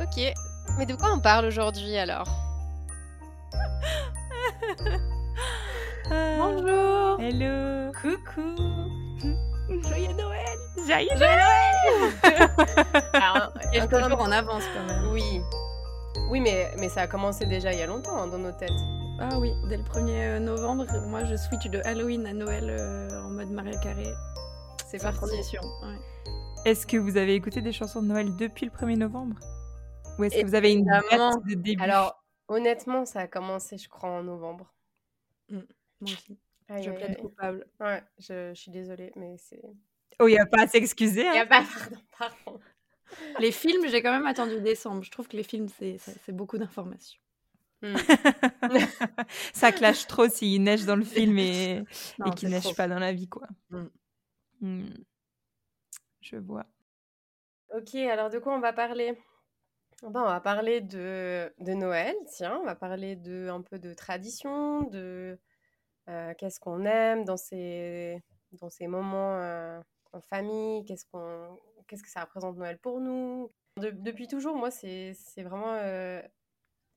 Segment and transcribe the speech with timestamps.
[0.00, 0.32] Ok,
[0.78, 2.26] mais de quoi on parle aujourd'hui alors
[6.10, 8.54] Bonjour Hello Coucou
[9.88, 12.12] Joyeux Noël Joyeux Noël
[13.14, 15.10] Alors, Quelques un- jours en avance quand même.
[15.12, 15.40] Oui.
[16.30, 18.70] Oui, mais, mais ça a commencé déjà il y a longtemps hein, dans nos têtes.
[19.20, 23.30] Ah oui, dès le 1er novembre, moi je switch de Halloween à Noël euh, en
[23.30, 24.06] mode Maria Carré.
[24.88, 25.18] C'est parti.
[25.18, 25.62] transition.
[25.62, 25.98] ouais.
[26.70, 29.36] Est-ce que vous avez écouté des chansons de Noël depuis le 1er novembre?
[30.18, 31.82] Ou est-ce que vous avez une date de début?
[31.82, 34.72] Alors, honnêtement, ça a commencé, je crois, en novembre.
[35.50, 35.62] Moi
[36.02, 36.38] aussi.
[36.68, 37.16] Aïe, Je aïe, plaide aïe.
[37.16, 37.66] coupable.
[37.80, 39.62] Ouais, je, je suis désolée, mais c'est.
[40.20, 41.22] Oh, il n'y a pas à s'excuser.
[41.22, 41.46] Y a hein.
[41.46, 42.60] pas, pardon, pardon.
[43.38, 45.02] Les films, j'ai quand même attendu décembre.
[45.02, 47.20] Je trouve que les films, c'est beaucoup d'informations.
[47.82, 47.96] Hmm.
[49.52, 51.84] Ça clash trop s'il neige dans le film et,
[52.36, 52.74] qu'il neige trop.
[52.74, 53.46] pas dans la vie, quoi.
[53.70, 53.88] Mm.
[54.60, 55.04] Mm.
[56.22, 56.64] Je vois.
[57.76, 59.18] Ok, alors de quoi on va parler?
[60.06, 64.82] On va parler de, de Noël, tiens, on va parler de un peu de tradition,
[64.82, 65.40] de
[66.10, 69.80] euh, qu'est-ce qu'on aime dans ces, dans ces moments euh,
[70.12, 73.50] en famille, qu'est-ce qu'on, qu'est-ce que ça représente Noël pour nous?
[73.78, 76.20] De- depuis toujours, moi, c'est, c'est vraiment euh,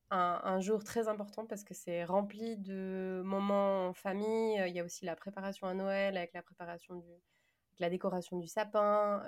[0.10, 4.62] un, jour très important parce que c'est rempli de moments en famille.
[4.68, 8.38] Il y a aussi la préparation à Noël avec la préparation du, avec la décoration
[8.38, 9.24] du sapin.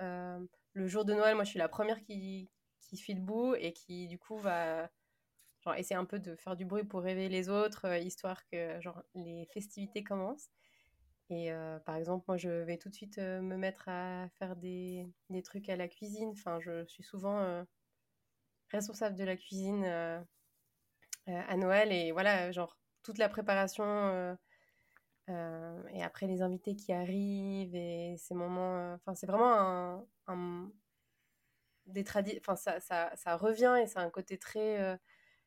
[0.74, 2.50] le jour de Noël, moi, je suis la première qui,
[2.90, 4.90] qui suis debout et qui, du coup, va
[5.62, 8.80] genre, essayer un peu de faire du bruit pour réveiller les autres, euh, histoire que
[8.82, 10.50] genre, les festivités commencent.
[11.30, 14.56] Et euh, par exemple, moi, je vais tout de suite euh, me mettre à faire
[14.56, 16.32] des, des trucs à la cuisine.
[16.32, 17.66] Enfin, je suis souvent
[18.72, 19.86] responsable de la cuisine
[21.28, 21.92] à Noël.
[21.92, 24.38] Et voilà, genre, toute la préparation.
[25.94, 28.94] et après, les invités qui arrivent et ces moments.
[28.96, 30.72] Enfin, c'est vraiment un, un-
[31.90, 34.98] des tradi- Enfin, ça, ça, ça revient et c'est un côté très euh,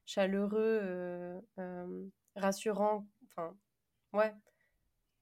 [0.04, 3.06] chaleureux, euh, euh, rassurant.
[3.26, 3.56] Enfin,
[4.12, 4.34] ouais.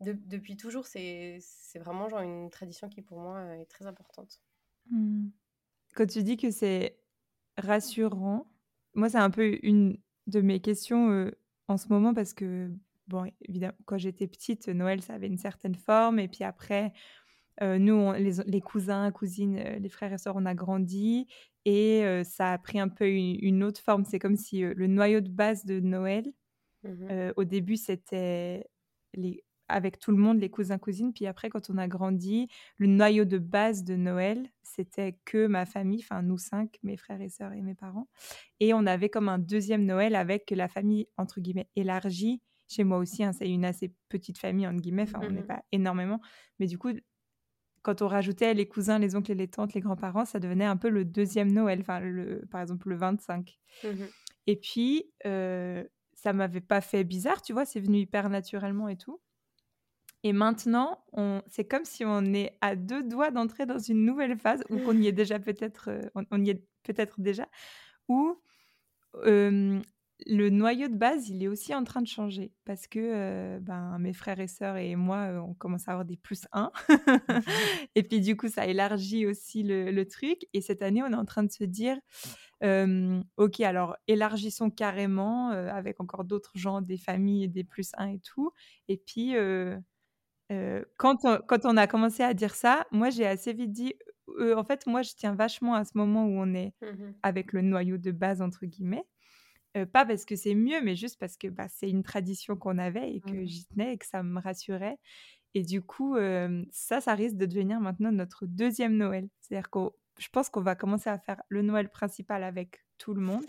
[0.01, 1.41] De- depuis toujours, c'est
[1.77, 4.43] vraiment genre une tradition qui pour moi est très importante.
[4.91, 5.29] Mm.
[5.95, 6.99] Quand tu dis que c'est
[7.59, 8.51] rassurant,
[8.95, 11.31] moi, c'est un peu une de mes questions
[11.69, 12.71] en ce moment parce que,
[13.09, 16.19] bon, évidemment, quand j'étais petite, Noël, ça avait une certaine forme.
[16.19, 16.93] Et puis après,
[17.63, 21.27] euh, nous, on- les, les cousins, cousines, euh, les frères et sœurs, on a grandi
[21.65, 24.05] et euh, ça a pris un peu une, une autre forme.
[24.05, 26.33] C'est comme si euh, le noyau de base de Noël,
[27.11, 28.65] euh, au début, c'était
[29.15, 31.13] les, avec tout le monde, les cousins, cousines.
[31.13, 35.67] Puis après, quand on a grandi, le noyau de base de Noël, c'était que ma
[35.67, 38.09] famille, enfin nous cinq, mes frères et sœurs et mes parents.
[38.61, 42.41] Et on avait comme un deuxième Noël avec la famille, entre guillemets, élargie.
[42.69, 45.47] Chez moi aussi, hein, c'est une assez petite famille, entre guillemets, enfin on n'est Mhm.
[45.47, 46.21] pas énormément.
[46.61, 46.91] Mais du coup,
[47.83, 50.77] quand on rajoutait les cousins, les oncles et les tantes, les grands-parents, ça devenait un
[50.77, 53.59] peu le deuxième Noël, enfin le, par exemple le 25.
[53.85, 54.09] Mhm.
[54.47, 58.97] Et puis, euh, ça m'avait pas fait bizarre, tu vois, c'est venu hyper naturellement et
[58.97, 59.21] tout.
[60.23, 64.37] Et maintenant, on, c'est comme si on est à deux doigts d'entrer dans une nouvelle
[64.37, 67.49] phase, ou qu'on y est déjà peut-être, euh, on, on y est peut-être déjà,
[68.09, 68.39] où
[69.25, 69.81] euh,
[70.27, 73.99] le noyau de base, il est aussi en train de changer, parce que euh, ben,
[73.99, 76.73] mes frères et sœurs et moi, euh, on commence à avoir des plus 1.
[77.95, 80.41] et puis du coup, ça élargit aussi le, le truc.
[80.53, 81.99] Et cette année, on est en train de se dire,
[82.65, 88.09] euh, ok, alors élargissons carrément euh, avec encore d'autres gens, des familles, des plus 1
[88.09, 88.53] et tout.
[88.89, 89.35] Et puis,
[90.97, 93.95] quand, on, quand on a commencé à dire ça, moi, j'ai assez vite dit,
[94.55, 97.15] en fait, moi, je tiens vachement à ce moment où on est Mhm.
[97.23, 99.05] avec le noyau de base, entre guillemets.
[99.77, 102.79] Euh, pas parce que c'est mieux, mais juste parce que bah, c'est une tradition qu'on
[102.79, 103.47] avait et que Mhm.
[103.47, 104.99] j'y tenais et que ça me rassurait.
[105.55, 109.29] Et du coup, euh, ça, ça risque de devenir maintenant notre deuxième Noël.
[109.41, 109.81] C'est-à-dire que
[110.19, 113.47] je pense qu'on va commencer à faire le Noël principal avec tout le monde.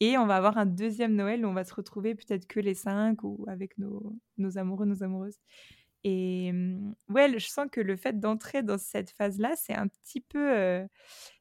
[0.00, 2.74] Et on va avoir un deuxième Noël où on va se retrouver peut-être que les
[2.74, 5.38] cinq ou avec nos, nos amoureux, nos amoureuses.
[6.04, 10.20] Et hum, ouais, je sens que le fait d'entrer dans cette phase-là, c'est un petit
[10.20, 10.38] peu.
[10.52, 10.86] euh,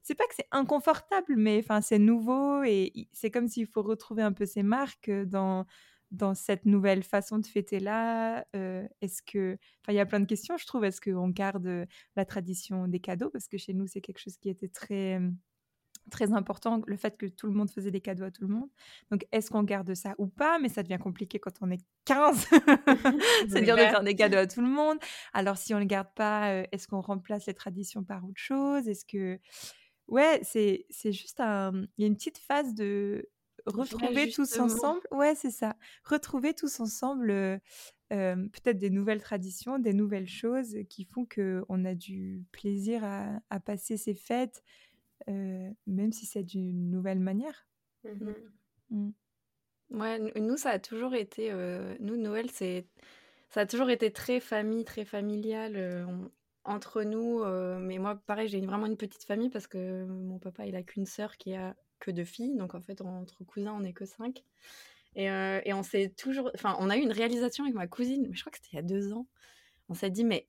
[0.03, 4.23] c'est pas que c'est inconfortable, mais enfin c'est nouveau et c'est comme s'il faut retrouver
[4.23, 5.65] un peu ses marques dans
[6.11, 8.45] dans cette nouvelle façon de fêter là.
[9.01, 10.83] Est-ce que, enfin il y a plein de questions, je trouve.
[10.85, 13.29] Est-ce qu'on garde la tradition des cadeaux?
[13.31, 15.29] Parce que chez nous c'est quelque chose qui était très euh,
[16.11, 18.69] très important le fait que tout le monde faisait des cadeaux à tout le monde.
[19.11, 20.59] Donc, est-ce qu'on garde ça ou pas?
[20.59, 22.47] Mais ça devient compliqué quand on est 15.
[23.49, 24.97] c'est dur de faire des cadeaux à tout le monde.
[25.33, 28.33] Alors, si on ne le garde pas, euh, est-ce qu'on remplace les traditions par autre
[28.35, 28.87] chose?
[28.87, 29.39] Est-ce que...
[30.07, 31.85] Ouais, c'est juste un...
[31.97, 33.29] Il y a une petite phase de
[33.65, 35.01] retrouver tous ensemble.
[35.11, 35.75] Ouais, c'est ça.
[36.03, 37.57] Retrouver tous ensemble euh,
[38.11, 43.39] euh, peut-être des nouvelles traditions, des nouvelles choses qui font qu'on a du plaisir à,
[43.49, 44.61] à passer ces fêtes
[45.27, 47.67] même si c'est d'une nouvelle manière.
[48.03, 48.33] Mmh
[48.89, 49.11] mmh.
[49.91, 51.51] Ouais, nous, ça a toujours été.
[51.51, 52.87] Euh, nous, Noël, c'est.
[53.49, 56.05] Ça a toujours été très famille, très familial euh,
[56.63, 57.43] entre nous.
[57.79, 61.05] mais moi, pareil, j'ai vraiment une petite famille parce que mon papa, il a qu'une
[61.05, 62.55] sœur qui a que deux filles.
[62.55, 64.43] Donc, en fait, entre cousins, on n'est que cinq.
[65.15, 66.49] Et, et on s'est toujours.
[66.55, 68.77] Enfin, on a eu une réalisation avec ma cousine, mais je crois que c'était il
[68.77, 69.27] y a deux ans.
[69.89, 70.47] On s'est dit, mais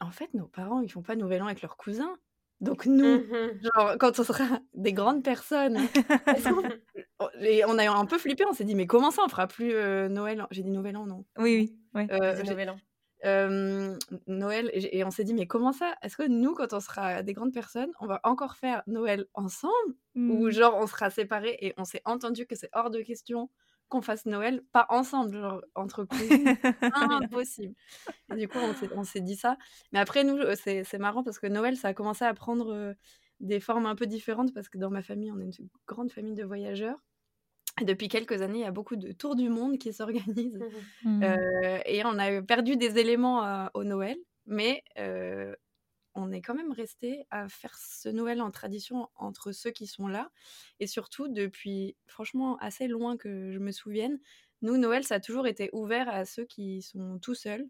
[0.00, 2.16] en fait, nos parents, ils font pas Nouvel An avec leurs cousins.
[2.60, 5.78] Donc nous, mmh genre quand on sera des grandes personnes,
[7.40, 9.72] et on a un peu flippé, on s'est dit mais comment ça on fera plus
[10.08, 11.24] Noël J'ai dit Nouvel An non?
[11.38, 12.06] Oui oui.
[12.10, 12.78] Euh, Nouvel An.
[14.26, 15.94] Noël et, on s'est dit mais comment ça?
[16.02, 19.94] Est-ce que nous quand on sera des grandes personnes, on va encore faire Noël ensemble?
[20.14, 20.50] Ou mmh.
[20.50, 23.50] genre on sera séparés et on s'est entendu que c'est hors de question
[23.88, 27.74] qu'on fasse Noël pas ensemble, genre entre cousines, impossible.
[28.32, 28.58] Et du coup,
[28.94, 29.56] on s'est dit ça.
[29.92, 32.94] Mais après, nous, euh, c'est marrant parce que Noël, ça a commencé à prendre euh,
[33.40, 36.34] des formes un peu différentes parce que dans ma famille, on est une grande famille
[36.34, 36.98] de voyageurs.
[37.80, 40.58] Et depuis quelques années, il y a beaucoup de tours du monde qui s'organisent.
[41.04, 41.22] Mmh.
[41.22, 44.16] Euh, et on a perdu des éléments au Noël,
[44.46, 44.82] mais
[46.16, 50.08] on est quand même resté à faire ce Noël en tradition entre ceux qui sont
[50.08, 50.30] là.
[50.80, 54.18] Et surtout, depuis franchement assez loin que je me souvienne,
[54.62, 57.68] nous, Noël, ça a toujours été ouvert à ceux qui sont tout seuls.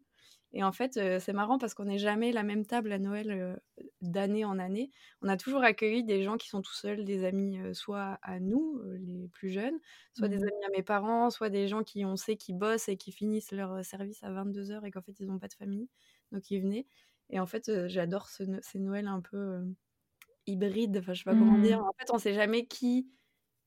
[0.52, 3.30] Et en fait, euh, c'est marrant parce qu'on n'est jamais la même table à Noël
[3.30, 3.56] euh,
[4.00, 4.90] d'année en année.
[5.20, 8.40] On a toujours accueilli des gens qui sont tout seuls, des amis euh, soit à
[8.40, 9.78] nous, les plus jeunes,
[10.14, 12.88] soit des mmh amis à mes parents, soit des gens qui, on sait, qui bossent
[12.88, 15.88] et qui finissent leur service à 22h et qu'en fait, ils n'ont pas de famille.
[16.32, 16.86] Donc, ils venaient.
[17.30, 19.64] Et en fait, j'adore ce, ces Noëls un peu
[20.46, 21.80] hybrides, enfin, je sais pas comment dire.
[21.80, 21.88] Mmh.
[21.88, 23.08] En fait, on sait jamais qui.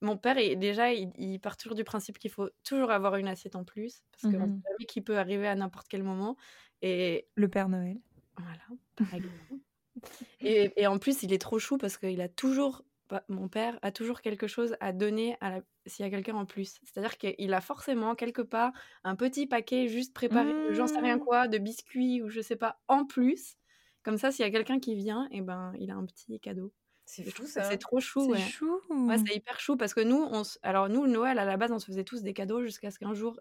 [0.01, 3.57] Mon père, est, déjà, il, part toujours du principe qu'il faut toujours avoir une assiette
[3.57, 6.37] en plus, parce qu'on ne mmh sait jamais qui peut arriver à n'importe quel moment.
[6.81, 7.97] Et le Père Noël.
[8.37, 8.63] Voilà,
[8.95, 9.35] par exemple.
[10.39, 12.85] et, et, en plus, il est trop chou parce qu'il a toujours
[13.27, 16.79] mon père a toujours quelque chose à donner à s'il y a quelqu'un en plus.
[16.83, 18.71] C'est-à-dire qu'il a forcément quelque part
[19.03, 21.25] un petit paquet juste préparé, j'en sais rien mmh.
[21.25, 23.55] quoi, de biscuits ou je sais pas, en plus.
[24.03, 26.39] Comme ça, s'il y a quelqu'un qui vient, et eh ben, il a un petit
[26.39, 26.71] cadeau.
[27.05, 27.63] C'est fou ça.
[27.63, 28.35] C'est trop chou.
[28.35, 28.79] C'est chou.
[28.89, 31.79] Ouais, c'est hyper chou parce que nous, on alors nous, Noël à la base, on
[31.79, 33.39] se faisait tous des cadeaux jusqu'à ce qu'un jour,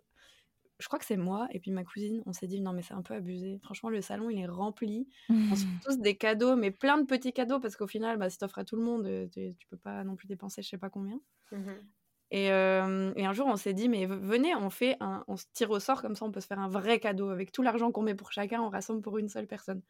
[0.78, 2.94] je crois que c'est moi et puis ma cousine, on s'est dit non mais c'est
[2.94, 3.58] un peu abusé.
[3.62, 5.08] Franchement, le salon il est rempli.
[5.28, 8.30] On se fait tous des cadeaux, mais plein de petits cadeaux parce qu'au final, bah,
[8.30, 10.78] si t'offres à tout le monde, euh, tu, peux pas non plus dépenser je sais
[10.78, 11.20] pas combien.
[11.52, 11.72] Mmh
[12.30, 15.46] et, euh, et, un jour, on s'est dit mais venez, on fait un, on se
[15.54, 17.90] tire au sort comme ça, on peut se faire un vrai cadeau avec tout l'argent
[17.90, 19.80] qu'on met pour chacun, on rassemble pour une seule personne.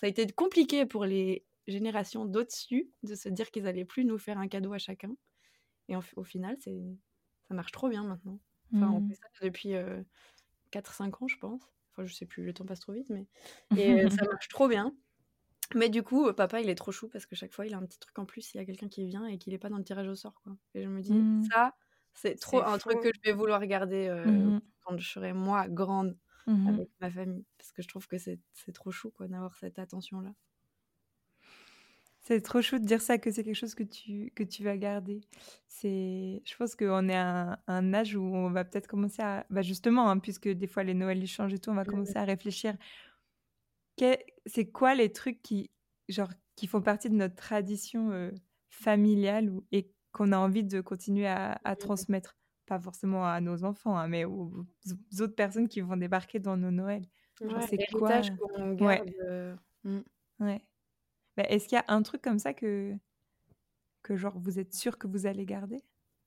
[0.00, 4.18] Ça a été compliqué pour les générations d'au-dessus de se dire qu'ils allaient plus nous
[4.18, 5.14] faire un cadeau à chacun.
[5.88, 6.82] Et au final, c'est
[7.46, 8.40] ça marche trop bien maintenant.
[8.74, 9.08] Enfin, on mmh.
[9.08, 9.74] fait ça depuis.
[9.74, 10.02] Euh,
[10.80, 11.62] 4-5 ans, je pense.
[11.92, 13.26] Enfin, je sais plus, le temps passe trop vite, mais.
[13.78, 14.94] Et euh, ça marche trop bien.
[15.74, 17.86] Mais du coup, papa, il est trop chou parce que chaque fois, il a un
[17.86, 18.52] petit truc en plus.
[18.52, 20.40] Il y a quelqu'un qui vient et qu'il n'est pas dans le tirage au sort.
[20.42, 20.56] Quoi.
[20.74, 21.44] Et je me dis, mmh.
[21.44, 21.74] ça,
[22.12, 25.66] c'est trop un truc que je vais vouloir garder euh, mmh quand je serai moi
[25.66, 26.14] grande
[26.46, 27.46] mmh avec ma famille.
[27.56, 28.38] Parce que je trouve que c'est
[28.74, 30.34] trop chou quoi, d'avoir cette attention-là.
[32.26, 34.78] C'est trop chou de dire ça, que c'est quelque chose que tu, que tu vas
[34.78, 35.20] garder.
[35.68, 39.44] C'est, je pense qu'on est à un, âge où on va peut-être commencer à...
[39.50, 42.16] Bah justement, hein, puisque des fois les Noëls ils changent et tout, on va commencer
[42.16, 42.78] à réfléchir.
[44.46, 45.70] C'est quoi les trucs qui,
[46.08, 48.30] genre, qui font partie de notre tradition euh,
[48.70, 52.38] familiale ou, et qu'on a envie de continuer à, transmettre?
[52.64, 54.64] Pas forcément à nos enfants, hein, mais aux,
[55.20, 57.06] autres personnes qui vont débarquer dans nos Noëls.
[57.68, 58.22] c'est quoi?
[58.56, 59.10] qu'on garde.
[59.20, 59.54] Euh,
[59.84, 60.00] mmh.
[60.40, 60.64] ouais.
[61.36, 62.94] Bah, est-ce qu'il y a un truc comme ça que,
[64.02, 65.82] que genre vous êtes sûr que vous allez garder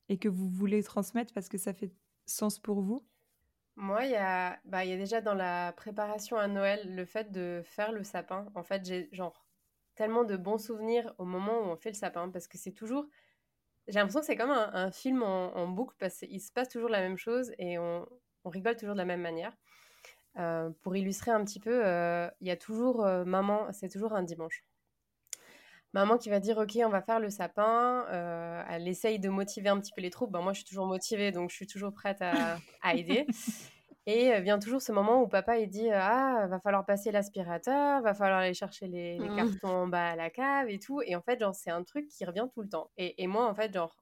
[0.10, 1.92] et que vous voulez transmettre parce que ça fait
[2.26, 3.06] sens pour vous?
[3.76, 7.32] Moi, il y a, bah, y a déjà dans la préparation à Noël le fait
[7.32, 8.48] de faire le sapin.
[8.56, 9.46] En fait, j'ai genre
[9.96, 13.06] tellement de bons souvenirs au moment où on fait le sapin parce que c'est toujours.
[13.88, 17.00] J'ai l'impression que c'est comme un, film en, boucle parce qu'il se passe toujours la
[17.00, 18.06] même chose et on,
[18.44, 19.56] on rigole toujours de la même manière.
[20.40, 24.14] Euh, pour illustrer un petit peu, euh, il y a toujours euh, maman, c'est toujours
[24.14, 24.64] un dimanche
[25.98, 29.70] maman qui va dire ok on va faire le sapin euh, elle essaye de motiver
[29.70, 31.92] un petit peu les troupes ben, moi je suis toujours motivée donc je suis toujours
[31.92, 32.58] prête à,
[32.94, 33.26] aider
[34.10, 38.14] Et vient toujours ce moment où papa il dit ah va falloir passer l'aspirateur, va
[38.14, 39.36] falloir aller chercher les, les, mmh.
[39.36, 41.02] cartons en bas à la cave et tout.
[41.02, 42.90] Et en fait genre c'est un truc qui revient tout le temps.
[42.96, 43.98] Et, et moi en fait genre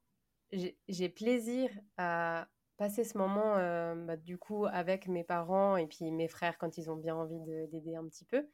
[0.51, 2.47] j'ai plaisir à
[2.77, 3.55] passer ce moment
[4.05, 7.39] bah, du coup avec mes parents et puis mes frères quand ils ont bien envie
[7.71, 8.47] d'aider un petit peu.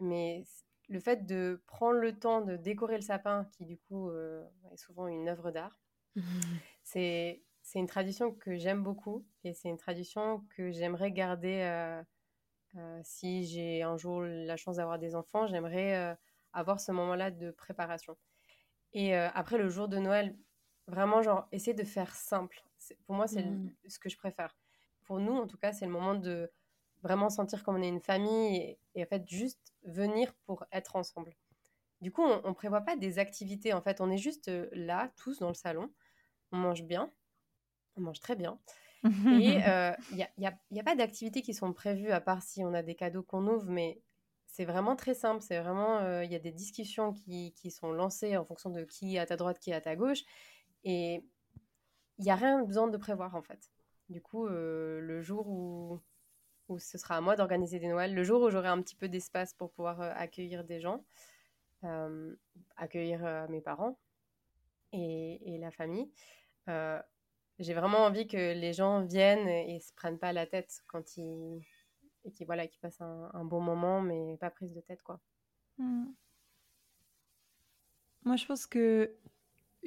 [0.00, 0.42] Mais
[0.90, 5.06] le fait de prendre le temps de décorer le sapin, qui du coup est souvent
[5.06, 5.80] une œuvre d'art,
[6.16, 6.22] mmh.
[6.82, 7.42] c'est
[7.74, 12.02] une tradition que j'aime beaucoup et c'est une tradition que j'aimerais garder euh,
[12.76, 15.46] euh, si j'ai un jour la chance d'avoir des enfants.
[15.46, 16.14] J'aimerais euh,
[16.52, 18.16] avoir ce moment-là de préparation.
[18.92, 20.36] Et après, le jour de Noël,
[20.88, 22.60] vraiment, genre, essayer de faire simple.
[23.06, 23.72] Pour moi, c'est mmh.
[23.86, 24.56] ce que je préfère.
[25.04, 26.50] Pour nous, en tout cas, c'est le moment de
[27.02, 31.34] vraiment sentir comme on est une famille et, en fait, juste venir pour être ensemble.
[32.00, 33.72] Du coup, on ne prévoit pas des activités.
[33.74, 35.90] En fait, on est juste là, tous dans le salon.
[36.52, 37.10] On mange bien
[37.96, 38.58] on mange très bien.
[39.04, 39.12] Et il
[39.68, 42.64] euh, n'y a, y a, y a, pas d'activités qui sont prévues à part si
[42.64, 44.00] on a des cadeaux qu'on ouvre, mais
[44.46, 45.42] c'est vraiment très simple.
[45.42, 48.84] C'est vraiment, euh, il y a des discussions qui, qui, sont lancées en fonction de
[48.84, 50.22] qui est à ta droite, qui est à ta gauche.
[50.84, 51.24] Et
[52.18, 53.70] il n'y a rien besoin de prévoir en fait.
[54.08, 56.00] Du coup, euh, le jour où,
[56.70, 59.08] où ce sera à moi d'organiser des Noëls, le jour où j'aurai un petit peu
[59.08, 61.04] d'espace pour pouvoir accueillir des gens,
[62.76, 63.98] accueillir mes parents
[64.92, 66.10] et, la famille,
[66.66, 71.60] j'ai vraiment envie que les gens viennent et, se prennent pas la tête quand ils
[72.24, 75.20] et voilà passent un, bon moment mais pas prise de tête quoi.
[75.78, 76.06] Mmh.
[78.24, 79.16] Moi je pense que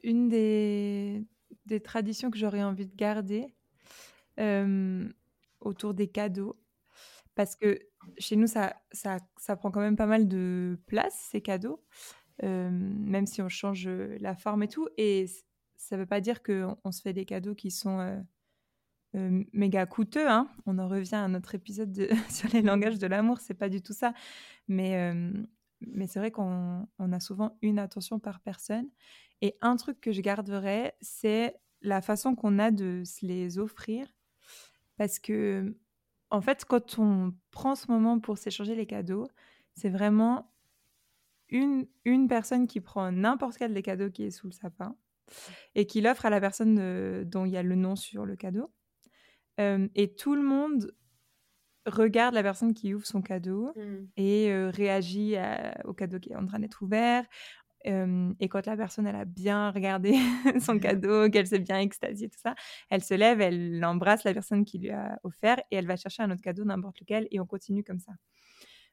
[0.04, 1.25] une des,
[1.84, 3.54] traditions que j'aurais envie de garder
[4.40, 5.08] euh,
[5.60, 6.58] autour des cadeaux
[7.36, 7.80] parce que
[8.18, 11.84] chez nous ça, ça, ça, prend quand même pas mal de place ces cadeaux
[12.42, 15.28] même si on change la forme et tout et
[15.78, 18.24] ça ne veut pas dire qu'on se fait des cadeaux qui sont
[19.13, 20.28] méga coûteux.
[20.28, 20.50] Hein.
[20.66, 23.94] On en revient à notre épisode sur les langages de l'amour, c'est pas du tout
[23.94, 24.13] ça.
[24.68, 25.13] Mais,
[25.82, 28.90] mais c'est vrai qu'on a souvent une attention par personne.
[29.42, 34.08] Et un truc que je garderai, c'est la façon qu'on a de se les offrir.
[34.96, 35.75] Parce que,
[36.34, 39.28] en fait, quand on prend ce moment pour s'échanger les cadeaux,
[39.75, 40.52] c'est vraiment
[41.48, 44.98] une, une personne qui prend n'importe quel des cadeaux qui est sous le sapin
[45.75, 48.74] et qui l'offre à la personne dont il y a le nom sur le cadeau.
[49.60, 50.96] et tout le monde
[51.86, 54.06] regarde la personne qui ouvre son cadeau mmh.
[54.18, 55.36] et réagit
[55.86, 57.25] au cadeau qui est en train d'être ouvert.
[57.86, 60.13] Et quand la personne elle a bien regardé
[60.60, 62.56] son cadeau, qu'elle s'est bien extasiée, tout ça,
[62.90, 66.24] elle se lève, elle embrasse la personne qui lui a offert et elle va chercher
[66.24, 68.13] un autre cadeau, n'importe lequel, et on continue comme ça.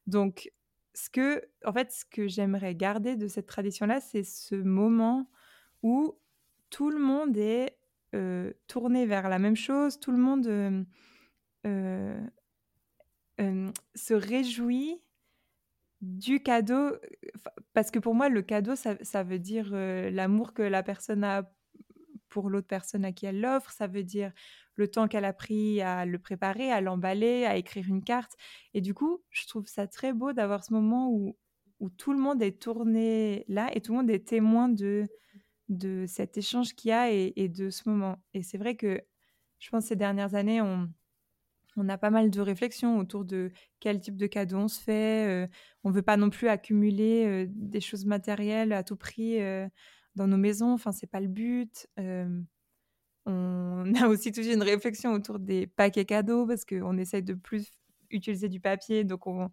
[0.07, 0.51] Donc,
[0.95, 5.31] ce que, en fait, ce que j'aimerais garder de cette tradition-là, c'est ce moment
[5.83, 6.19] où
[6.71, 7.77] tout le monde est
[8.67, 10.87] tourné vers la même chose, tout le monde
[13.95, 15.01] se réjouit
[16.01, 16.93] du cadeau,
[17.73, 21.51] parce que pour moi, le cadeau, ça, veut dire l'amour que la personne a
[22.29, 24.33] pour l'autre personne à qui elle l'offre, ça veut dire
[24.77, 28.33] le temps qu'elle a pris à le préparer, à l'emballer, à écrire une carte.
[28.73, 31.37] Et du coup, je trouve ça très beau d'avoir ce moment où,
[31.81, 35.09] où tout le monde est tourné là et tout le monde est témoin de,
[35.69, 38.23] de cet échange qu'il y a et, de ce moment.
[38.35, 39.01] Et c'est vrai que
[39.59, 40.89] je pense ces dernières années, on,
[41.77, 45.29] on a pas mal de réflexions autour de quel type de cadeau on se fait.
[45.29, 45.47] Euh,
[45.85, 49.69] on veut pas non plus accumuler euh, des choses matérielles à tout prix euh,
[50.17, 50.73] dans nos maisons.
[50.73, 51.87] Enfin, c'est pas le but.
[53.27, 57.71] on a aussi toujours une réflexion autour des paquets cadeaux parce qu'on essaye de plus
[58.11, 59.05] utiliser du papier.
[59.05, 59.51] Donc, on,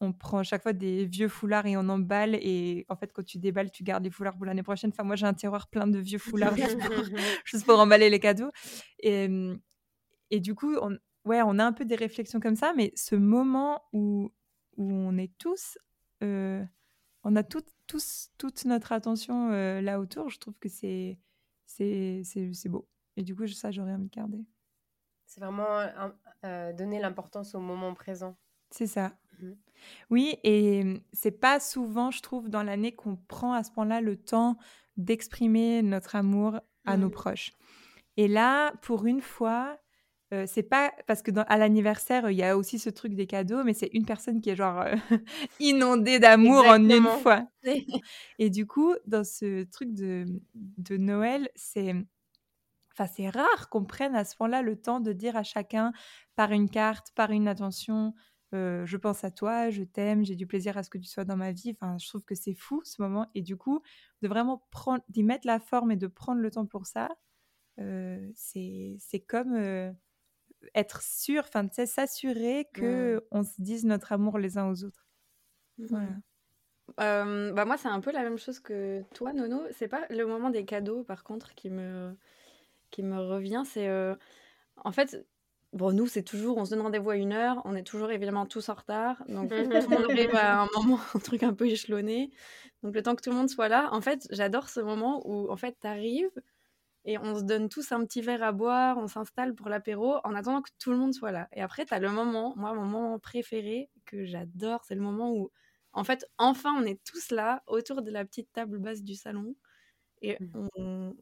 [0.00, 2.36] on prend chaque fois des vieux foulards et on emballe.
[2.36, 4.90] Et en fait, quand tu déballes, tu gardes les foulards pour l'année prochaine.
[4.92, 6.54] Enfin, moi, j'ai un tiroir plein de vieux foulards
[7.44, 8.52] juste, pour, emballer les cadeaux.
[9.00, 9.28] Et,
[10.30, 10.96] et du coup, on,
[11.26, 12.72] ouais, on a un peu des réflexions comme ça.
[12.74, 14.32] Mais ce moment où,
[14.76, 15.78] où on est tous,
[16.22, 16.64] euh,
[17.24, 21.18] on a tout, tous, toute notre attention euh, là autour, je trouve que c'est,
[21.66, 22.88] c'est, c'est, beau.
[23.16, 24.44] Et du coup, ça, j'aurais envie de garder.
[25.26, 25.86] C'est vraiment
[26.44, 28.36] euh, donner l'importance au moment présent.
[28.70, 29.12] C'est ça.
[29.40, 29.52] Mmh
[30.10, 34.16] oui, et c'est pas souvent, je trouve, dans l'année qu'on prend à ce point-là le
[34.16, 34.56] temps
[34.96, 37.12] d'exprimer notre amour à nos mmh.
[37.12, 37.52] proches.
[38.16, 39.78] Et là, pour une fois,
[40.46, 43.62] c'est pas parce que dans, à l'anniversaire, il y a aussi ce truc des cadeaux,
[43.64, 44.84] mais c'est une personne qui est genre
[45.60, 47.46] inondée d'amour en une fois.
[48.38, 51.94] Et du coup, dans ce truc de, de Noël, c'est
[52.98, 55.92] Enfin, c'est rare qu'on prenne à ce point-là le temps de dire à chacun
[56.34, 58.14] par une carte, par une attention,
[58.52, 61.36] je pense à toi, je t'aime, j'ai du plaisir à ce que tu sois dans
[61.36, 61.76] ma vie.
[61.78, 63.26] Enfin, je trouve que c'est fou ce moment.
[63.34, 63.82] Et du coup,
[64.22, 67.10] de vraiment prendre, d'y mettre la forme et de prendre le temps pour ça,
[68.34, 69.94] c'est comme
[70.74, 74.84] être sûr, enfin, tu sais, s'assurer que on se dise notre amour les uns aux
[74.84, 75.06] autres.
[75.78, 76.08] Voilà.
[76.96, 79.62] bah moi, c'est un peu la même chose que toi, Nono.
[79.72, 82.16] C'est pas le moment des cadeaux, par contre, qui me,
[82.90, 83.62] qui me revient.
[83.66, 83.88] C'est
[84.84, 85.26] en fait,
[85.72, 87.62] bon, nous, c'est toujours, on se donne rendez-vous à une heure.
[87.64, 89.22] On est toujours évidemment tous en retard.
[89.28, 92.30] Donc, tout le monde arrive à un moment, un truc un peu échelonné.
[92.82, 95.50] Donc, le temps que tout le monde soit là, en fait, j'adore ce moment où,
[95.50, 96.30] en fait, t'arrives
[97.06, 100.34] et on se donne tous un petit verre à boire, on s'installe pour l'apéro en
[100.34, 101.48] attendant que tout le monde soit là.
[101.52, 105.32] Et après, tu as le moment, moi, mon moment préféré que j'adore, c'est le moment
[105.32, 105.50] où,
[105.92, 109.54] en fait, enfin, on est tous là autour de la petite table basse du salon
[110.20, 110.68] et mmh.
[110.76, 111.16] on,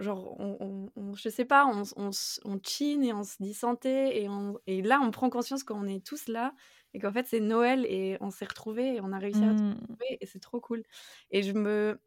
[0.00, 2.10] genre, on, on, je sais pas, on, on,
[2.44, 5.86] on chine et on se dit santé et, on, et là, on prend conscience qu'on
[5.86, 6.54] est tous là
[6.94, 9.62] et qu'en fait, c'est Noël et on s'est retrouvés et on a réussi à se
[9.62, 9.74] mmh.
[9.74, 10.82] retrouver et c'est trop cool.
[11.30, 12.00] Et je me,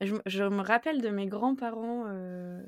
[0.00, 2.62] je, me rappelle de mes grands-parents, euh,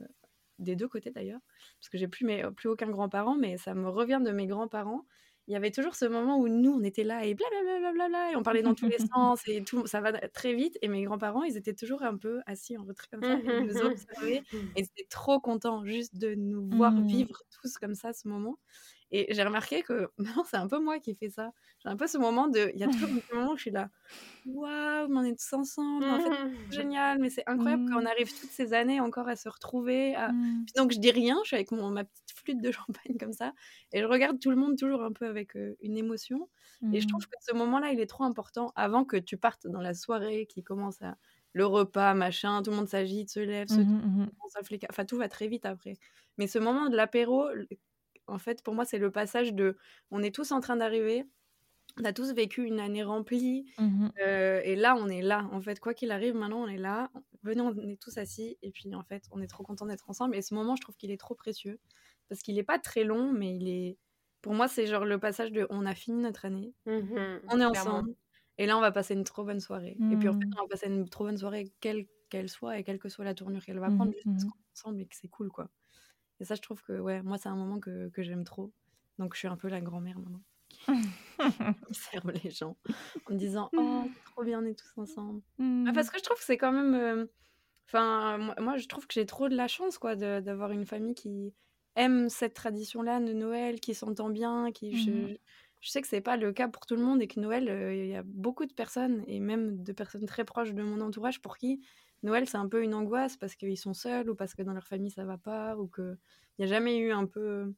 [0.58, 1.40] des deux côtés d'ailleurs,
[1.80, 5.04] parce que j'ai plus, plus aucun grand-parent, mais ça me revient de mes grands-parents.
[5.47, 8.42] Il y avait toujours ce moment où nous, on était là et blablabla, et on
[8.42, 10.76] parlait dans tous les sens, et tout, ça va très vite.
[10.82, 13.76] Et mes grands-parents, ils étaient toujours un peu assis en retrait comme ça, et nous
[13.78, 17.06] observaient, et ils étaient trop contents juste de nous voir mmh.
[17.06, 18.58] vivre tous comme ça ce moment.
[19.10, 21.52] Et j'ai remarqué que maintenant, c'est un peu moi qui fais ça.
[21.82, 22.70] J'ai un peu ce moment de.
[22.74, 23.90] Il y a toujours un moment où je suis là.
[24.46, 26.04] Waouh, on est tous ensemble.
[26.04, 26.30] En fait,
[26.70, 28.06] c'est génial, mais c'est incroyable mmh.
[28.06, 30.16] arrive toutes ces années encore à se retrouver.
[30.16, 30.64] Mmh.
[30.76, 33.52] donc, je dis rien, je suis avec mon, ma petite flûte de champagne comme ça.
[33.92, 36.48] Et je regarde tout le monde toujours un peu avec une émotion.
[36.92, 39.80] Et je trouve que ce moment-là, il est trop important avant que tu partes dans
[39.80, 41.16] la soirée qui commence à.
[41.54, 43.80] Le repas, machin, tout le monde s'agite, se lève, se.
[44.90, 45.94] Enfin, tout va très vite après.
[46.36, 47.48] Mais ce moment de l'apéro,
[48.28, 49.76] en fait, pour moi, c'est le passage de
[50.11, 51.25] on est tous en train d'arriver,
[52.00, 55.49] on a tous vécu une année remplie, mmh euh, et là, on est là.
[55.52, 57.11] En fait, quoi qu'il arrive, maintenant, on est là.
[57.42, 60.37] Venez, on est tous assis, et puis en fait, on est trop content d'être ensemble.
[60.37, 61.80] Et ce moment, je trouve qu'il est trop précieux,
[62.28, 63.99] parce qu'il n'est pas très long, mais il est.
[64.42, 67.64] Pour moi, c'est genre le passage de on a fini notre année, mmh on est
[67.64, 68.14] ensemble,
[68.58, 69.97] et là, on va passer une trop bonne soirée.
[70.12, 70.54] Et puis en fait, mmh.
[70.58, 73.35] on va passer une trop bonne soirée, quelle qu'elle soit, et quelle que soit la
[73.35, 75.70] tournure qu'elle va prendre, juste parce qu'on est ensemble et que c'est cool, quoi.
[76.40, 78.72] Et ça, je trouve que, ouais, moi, c'est un moment que, que j'aime trop.
[79.18, 80.42] Donc, je suis un peu la grand-mère maintenant.
[81.88, 82.76] qui serve les gens
[83.26, 85.42] en me disant Oh, trop bien, on est tous ensemble.
[85.58, 85.92] Mmh.
[85.94, 86.94] Parce que je trouve que c'est quand même.
[86.94, 87.26] Euh,
[87.86, 91.54] enfin, moi, je trouve que j'ai trop de la chance, quoi, d'avoir une famille qui
[91.96, 94.96] aime cette tradition-là de Noël, qui s'entend bien, qui.
[94.96, 95.36] Je, mmh.
[95.80, 97.94] je, sais que c'est pas le cas pour tout le monde et que Noël, euh,
[97.94, 101.40] il y a beaucoup de personnes, et même de personnes très proches de mon entourage,
[101.40, 101.80] pour qui
[102.23, 104.87] Noël, c'est un peu une angoisse parce qu'ils sont seuls ou parce que dans leur
[104.87, 106.19] famille ça va pas ou qu'il
[106.59, 107.73] n'y a jamais eu un peu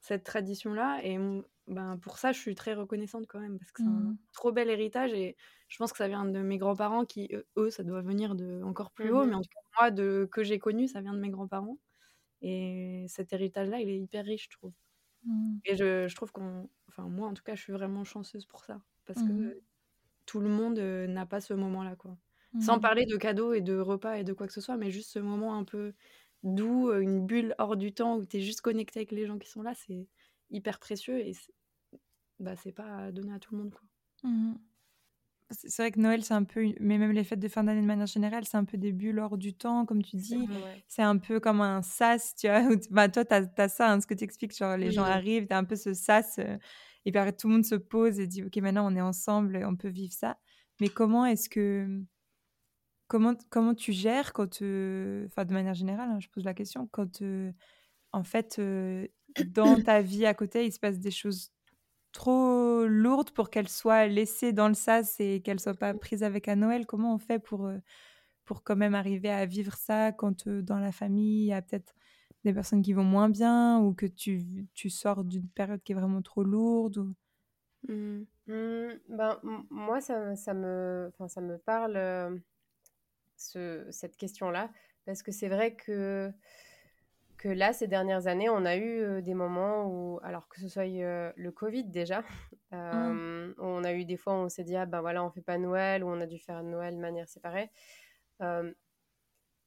[0.00, 1.00] cette tradition-là.
[1.04, 1.18] Et
[1.66, 4.18] ben, pour ça, je suis très reconnaissante quand même parce que c'est un mmh.
[4.32, 5.36] trop bel héritage et
[5.68, 8.90] je pense que ça vient de mes grands-parents qui, eux, ça doit venir de encore
[8.90, 11.20] plus haut, mmh mais en tout cas, moi, de, que j'ai connu, ça vient de
[11.20, 11.78] mes grands-parents.
[12.42, 14.72] Et cet héritage-là, il est hyper riche, je trouve.
[15.24, 15.58] Mmh.
[15.66, 16.68] Et je, je trouve qu'on.
[16.88, 19.60] Enfin, moi, en tout cas, je suis vraiment chanceuse pour ça parce que
[20.26, 22.16] tout le monde n'a pas ce moment-là, quoi.
[22.58, 22.80] Sans mmh.
[22.80, 25.20] parler de cadeaux et de repas et de quoi que ce soit, mais juste ce
[25.20, 25.92] moment un peu
[26.42, 29.48] doux, une bulle hors du temps où tu es juste connecté avec les gens qui
[29.48, 30.08] sont là, c'est
[30.50, 31.52] hyper précieux et c'est
[32.40, 33.72] bah, pas donné à tout le monde.
[33.72, 34.30] Quoi.
[34.30, 34.54] Mmh.
[35.52, 37.86] C'est vrai que Noël, c'est un peu, mais même les fêtes de fin d'année de
[37.86, 40.48] manière générale, c'est un peu des bulles hors du temps, comme tu dis.
[40.86, 42.62] C'est un peu comme un sas, tu vois.
[42.90, 45.52] Bah, toi, tu as, ça, hein, ce que tu expliques, genre les gens arrivent, tu
[45.52, 46.38] as un peu ce sas,
[47.04, 49.74] et puis tout le monde se pose et dit, OK, maintenant on est ensemble, on
[49.74, 50.38] peut vivre ça.
[50.80, 52.00] Mais comment est-ce que
[53.10, 57.20] Comment, comment tu gères quand, enfin de manière générale, hein, je pose la question, quand
[58.12, 58.60] en fait
[59.48, 61.52] dans ta vie à côté il se passe des choses
[62.12, 66.46] trop lourdes pour qu'elles soient laissées dans le sas et qu'elles soient pas prises avec
[66.46, 66.86] à Noël?
[66.86, 67.68] Comment on fait pour
[68.44, 71.96] pour quand même arriver à vivre ça quand dans la famille il y a peut-être
[72.44, 75.96] des personnes qui vont moins bien ou que tu, tu sors d'une période qui est
[75.96, 77.14] vraiment trop lourde ou...
[77.88, 78.24] Mmh.
[78.46, 82.42] Mmh, ben, moi, ça, ça, me, ça me parle
[83.40, 84.70] cette question-là,
[85.06, 86.32] parce que c'est vrai que,
[87.36, 90.68] que là, ces dernières années, on a eu euh, des moments où, alors que ce
[90.68, 92.20] soit euh, le Covid déjà,
[92.72, 92.74] mmh.
[92.74, 95.40] euh, on a eu des fois où on s'est dit, ah ben voilà, on fait
[95.40, 97.70] pas Noël, ou on a dû faire Noël de manière séparée.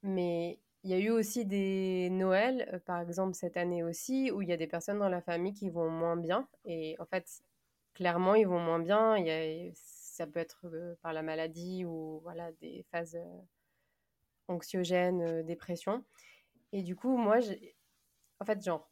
[0.04, 4.50] mais il y a eu aussi des Noëls, par exemple cette année aussi, où il
[4.50, 6.48] y a des personnes dans la famille qui vont moins bien.
[6.66, 7.42] Et en fait,
[7.94, 9.18] clairement, ils vont moins bien.
[9.18, 10.66] Il y a, ça peut être
[11.02, 13.18] par la maladie ou voilà, des phases
[14.48, 16.04] anxiogène, euh, dépression.
[16.72, 17.38] Et du coup, moi,
[18.40, 18.90] en fait, genre,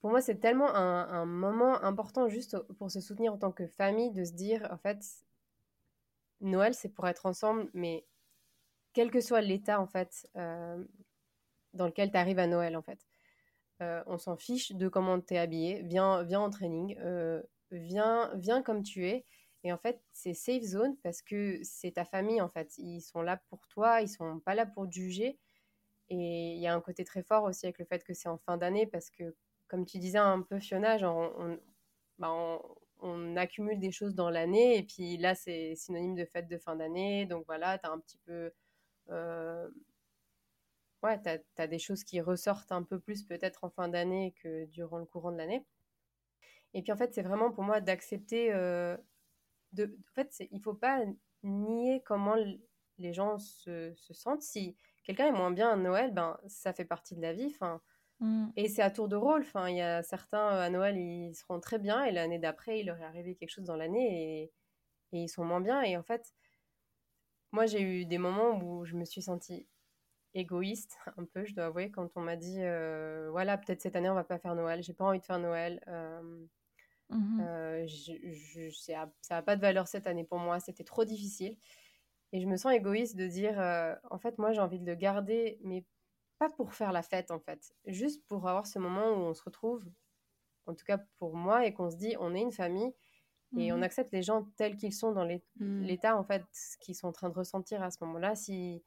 [0.00, 4.10] pour moi, c'est tellement un, moment important juste pour se soutenir en tant que famille,
[4.10, 5.04] de se dire, en fait,
[6.40, 8.04] Noël, c'est pour être ensemble, mais
[8.92, 10.84] quel que soit l'état, en fait, euh,
[11.72, 13.06] dans lequel tu arrives à Noël, en fait.
[13.80, 15.82] on s'en fiche de comment tu es habillé.
[15.82, 16.96] Viens, viens en training.
[17.70, 19.24] viens, viens comme tu es.
[19.64, 22.76] Et en fait, c'est safe zone parce que c'est ta famille, en fait.
[22.78, 25.38] Ils sont là pour toi, ils sont pas là pour te juger.
[26.10, 28.38] Et il y a un côté très fort aussi avec le fait que c'est en
[28.38, 29.34] fin d'année parce que,
[29.68, 31.58] comme tu disais un peu, Fiona, on,
[32.18, 32.30] bah,
[33.00, 34.78] on, accumule des choses dans l'année.
[34.78, 37.26] Et puis là, c'est synonyme de fête de fin d'année.
[37.26, 38.52] Donc voilà, tu as un petit peu.
[39.10, 39.68] Euh,
[41.02, 41.28] ouais, tu
[41.62, 45.06] as, des choses qui ressortent un peu plus peut-être en fin d'année que durant le
[45.06, 45.64] courant de l'année.
[46.74, 48.52] Et puis en fait, c'est vraiment pour moi d'accepter.
[48.52, 48.96] Euh,
[49.72, 51.00] de, en fait, il faut pas
[51.42, 52.36] nier comment
[52.98, 54.42] les gens se, sentent.
[54.42, 57.54] Si quelqu'un est moins bien à Noël, ben, ça fait partie de la vie.
[58.20, 58.48] Mmh.
[58.56, 59.42] Et c'est à tour de rôle.
[59.42, 62.86] Enfin, il y a certains à Noël, ils seront très bien et l'année d'après, il
[62.86, 64.52] leur est arrivé quelque chose dans l'année et,
[65.12, 65.82] et, ils sont moins bien.
[65.82, 66.32] Et en fait,
[67.52, 69.66] moi, j'ai eu des moments où je me suis sentie
[70.34, 74.10] égoïste un peu, je dois avouer, quand on m'a dit euh, voilà, peut-être cette année,
[74.10, 74.82] on va pas faire Noël.
[74.82, 75.82] J'ai pas envie de faire Noël.
[75.88, 76.46] Euh,
[77.12, 81.56] Mmh euh, je, ça n'a pas de valeur cette année pour moi, c'était trop difficile.
[82.32, 84.94] Et je me sens égoïste de dire, euh, en fait, moi j'ai envie de le
[84.94, 85.84] garder, mais
[86.38, 89.42] pas pour faire la fête en fait, juste pour avoir ce moment où on se
[89.42, 89.84] retrouve,
[90.66, 92.92] en tout cas pour moi, et qu'on se dit, on est une famille
[93.58, 95.82] et on mmh accepte les gens tels qu'ils sont dans mmh.
[95.82, 96.42] l'état en fait,
[96.80, 98.34] qu'ils sont en train de ressentir à ce moment-là.
[98.34, 98.82] Si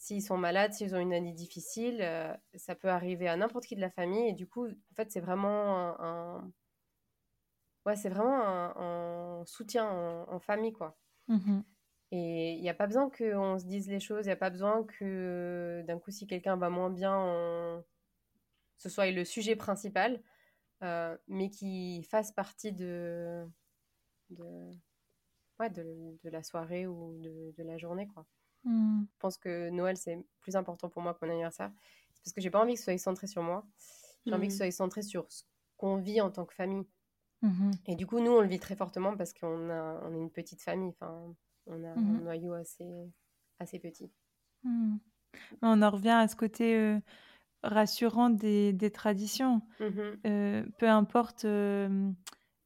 [0.00, 3.76] s'ils sont malades, s'ils ont une année difficile, euh, ça peut arriver à n'importe qui
[3.76, 4.30] de la famille.
[4.30, 6.50] Et du coup, en fait, c'est vraiment un,
[7.86, 8.42] ouais, c'est vraiment
[8.76, 10.96] un, soutien en, famille, quoi.
[11.28, 11.60] Mmh
[12.12, 14.50] et il n'y a pas besoin qu'on se dise les choses, il n'y a pas
[14.50, 17.84] besoin que d'un coup, si quelqu'un va moins bien,
[18.78, 20.20] ce soit le sujet principal,
[20.82, 23.46] euh, mais qui fasse partie de,
[24.30, 24.70] de,
[25.58, 28.08] ouais, de, la soirée ou de, la journée.
[28.08, 28.26] Quoi.
[28.64, 29.02] Mmh.
[29.02, 31.70] Je pense que Noël, c'est plus important pour moi que mon anniversaire.
[32.14, 33.66] C'est parce que j'ai pas envie que ce soit centré sur moi.
[34.26, 34.70] J'ai envie que ce mmh.
[34.70, 35.44] soit centré sur ce
[35.76, 36.86] qu'on vit en tant que famille.
[37.42, 40.18] Mmh et du coup, nous, on le vit très fortement parce qu'on a, on est
[40.18, 40.90] une petite famille.
[40.90, 41.34] Enfin,
[41.66, 42.84] on a mmh un noyau assez,
[43.58, 44.10] assez petit.
[44.64, 44.96] Mmh.
[45.62, 46.98] On en revient à ce côté euh,
[47.62, 49.62] rassurant des, des traditions.
[50.26, 52.10] Euh, peu importe euh,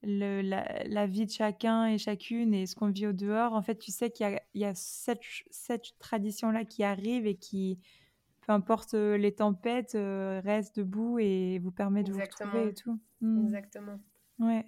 [0.02, 3.62] le, la, la, vie de chacun et chacune et ce qu'on vit au dehors, en
[3.62, 7.36] fait, tu sais qu'il y a, il y a cette, cette tradition-là qui arrive et
[7.36, 7.78] qui,
[8.46, 12.98] peu importe les tempêtes, reste debout et vous permet de vous retrouver et tout.
[13.22, 13.98] Exactement.
[14.38, 14.64] Ouais.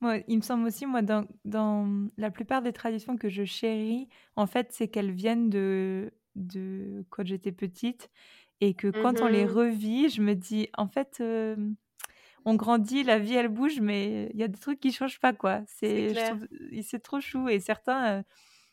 [0.00, 4.08] Moi, il me semble aussi, moi, dans, dans la plupart des traditions que je chéris,
[4.36, 8.10] en fait, c'est qu'elles viennent de, de quand j'étais petite
[8.60, 11.22] et que quand on les mmh revit, je me dis, en fait,
[12.44, 15.32] on grandit, la vie, elle bouge, mais il y a des trucs qui changent pas,
[15.32, 15.62] quoi.
[15.66, 16.14] C'est,
[16.82, 17.48] c'est trop chou.
[17.48, 18.24] Et certains,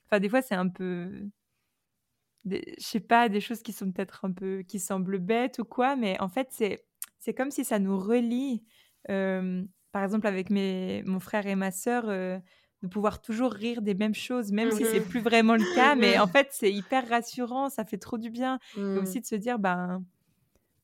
[0.08, 1.30] enfin, des fois, c'est un peu,
[2.46, 5.96] je sais pas, des choses qui sont peut-être un peu, qui semblent bêtes ou quoi,
[5.96, 6.86] mais en fait, c'est,
[7.20, 8.63] c'est comme si ça nous relie
[9.98, 12.38] par exemple avec mes, mon frère et ma sœur, euh,
[12.84, 15.96] de pouvoir toujours rire des mêmes choses, même si c'est mmh plus vraiment le cas.
[15.96, 18.60] Mais en fait, c'est hyper rassurant, ça fait trop du bien.
[18.76, 18.98] Et mmh.
[19.00, 20.04] aussi de se dire, ben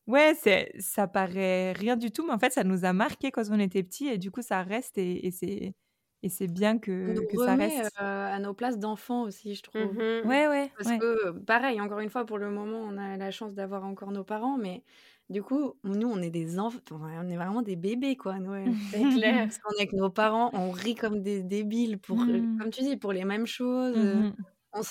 [0.07, 3.43] ouais, c'est, ça paraît rien du tout, mais en fait, ça nous a marqué quand
[3.51, 5.75] on était petits et du coup, ça reste et, c'est
[6.23, 7.91] et c'est bien que, que ça reste.
[8.01, 9.93] Euh, à nos places d'enfants aussi, je trouve.
[9.93, 10.71] Mmh ouais, ouais.
[10.75, 14.09] Parce que, pareil, encore une fois, pour le moment, on a la chance d'avoir encore
[14.09, 14.81] nos parents, mais
[15.29, 18.71] du coup, nous, on est des enfants, on est vraiment des bébés, quoi, Noël.
[18.91, 19.45] C'est clair.
[19.47, 22.57] Parce qu'on est avec nos parents, on rit comme des débiles, pour, euh, mmh.
[22.59, 23.97] comme tu dis, pour les mêmes choses.
[23.97, 24.33] Mmh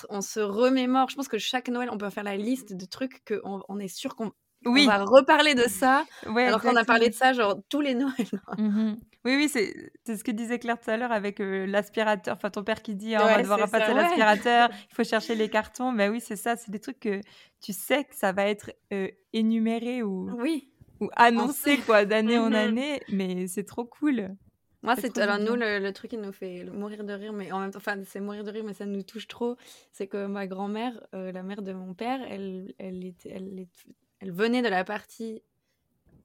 [0.09, 1.09] on, se remémore.
[1.09, 3.87] Je pense que chaque Noël, on peut faire la liste de trucs qu'on on est
[3.87, 4.31] sûr qu'on
[4.65, 4.85] oui.
[4.85, 6.05] va reparler de ça.
[6.25, 8.41] alors qu'on a parlé de ça, genre, tous les Noëls.
[8.57, 8.93] Mmh
[9.25, 12.35] oui, oui, c'est ce que disait Claire tout à l'heure avec euh, l'aspirateur.
[12.35, 15.49] Enfin, ton père qui dit «Ah, on va devoir passer l'aspirateur, il faut chercher les
[15.49, 15.93] cartons.
[15.93, 16.57] Ben oui, c'est ça.
[16.57, 17.21] C'est des trucs que
[17.61, 20.69] tu sais que ça va être euh, énuméré ou, oui.
[20.99, 23.01] ou annoncé quoi d'année en mmh année.
[23.07, 24.35] Mais c'est trop cool.
[24.81, 27.71] Moi, c'est alors nous le, truc qui nous fait mourir de rire, mais en même
[27.71, 29.55] temps, enfin, c'est mourir de rire, mais ça nous touche trop.
[29.93, 33.57] C'est que ma grand-mère, euh, la mère de mon père, elle, elle, était, elle,
[34.23, 35.43] elle venait de la partie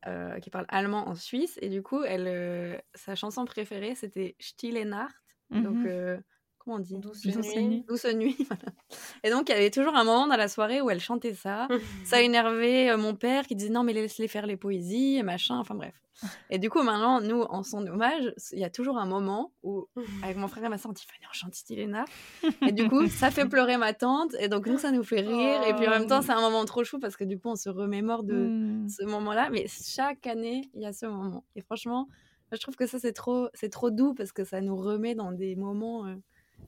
[0.07, 1.59] euh, qui parle allemand en Suisse.
[1.63, 5.17] Et du coup, elle, euh, sa chanson préférée, c'était Stille Nacht.
[5.51, 5.87] Donc, mhm.
[5.89, 6.19] euh,
[6.69, 7.85] comment on dit Douce, nuit.
[7.89, 8.37] Douce nuit.
[9.25, 11.67] Et donc, il y avait toujours un moment dans la soirée où elle chantait ça.
[12.05, 15.59] ça énervait mon père qui disait non, mais laisse-les faire les poésies et machin.
[15.59, 15.95] Enfin, bref.
[16.51, 19.87] Et du coup, maintenant, nous, en son hommage, il y a toujours un moment où,
[20.25, 22.05] avec mon frère et ma soeur, on dit Fanny, on chante Stilena.
[22.67, 24.35] Et du coup, ça fait pleurer ma tante.
[24.41, 25.63] Et donc, nous, ça nous fait rire.
[25.69, 27.57] Et puis, en même temps, c'est un moment trop chou parce que du coup, on
[27.57, 28.89] se remémore de mmh.
[28.89, 29.49] ce moment-là.
[29.51, 31.45] Mais chaque année, il y a ce moment.
[31.55, 32.09] Et franchement,
[32.51, 35.31] je trouve que ça, c'est trop, c'est trop doux parce que ça nous remet dans
[35.31, 36.07] des moments.
[36.07, 36.17] Euh,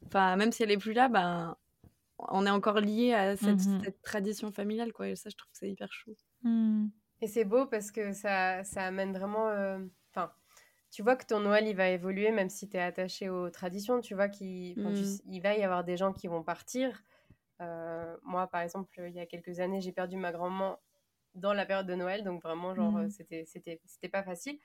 [0.07, 1.57] enfin, même si elle est plus là, ben,
[2.29, 5.09] on est encore lié à cette, mmh tradition familiale, quoi.
[5.09, 6.15] Et ça, je trouve que c'est hyper chou.
[6.43, 6.89] Mmh.
[7.23, 9.49] Et c'est beau parce que ça, ça amène vraiment.
[10.11, 10.33] Enfin,
[10.91, 14.01] tu vois que ton Noël, il va évoluer, même si tu es attaché aux traditions.
[14.01, 15.41] Tu vois qu'il mmh.
[15.43, 17.03] va y avoir des gens qui vont partir.
[17.59, 20.79] moi, par exemple, il y a quelques années, j'ai perdu ma grand-maman
[21.35, 22.25] dans la période de Noël.
[22.25, 23.11] Donc, vraiment, genre, mmh.
[23.11, 24.59] c'était, c'était, c'était pas facile.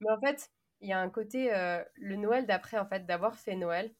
[0.00, 1.50] Mais en fait, il y a un côté,
[1.94, 3.92] le Noël d'après, en fait, d'avoir fait Noël.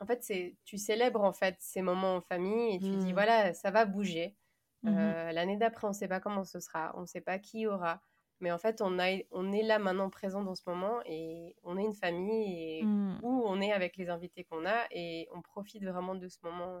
[0.00, 3.14] En fait, c'est tu célèbres en fait ces moments en famille et tu dis mmh.
[3.14, 4.36] voilà, ça va bouger.
[4.82, 4.98] Mmh
[5.32, 8.02] l'année d'après, on ne sait pas comment ce sera, on ne sait pas qui aura.
[8.40, 11.78] Mais en fait, on, a, on est là maintenant présent dans ce moment et on
[11.78, 12.84] est une famille et
[13.22, 16.80] où on est avec les invités qu'on a et on profite vraiment de ce moment.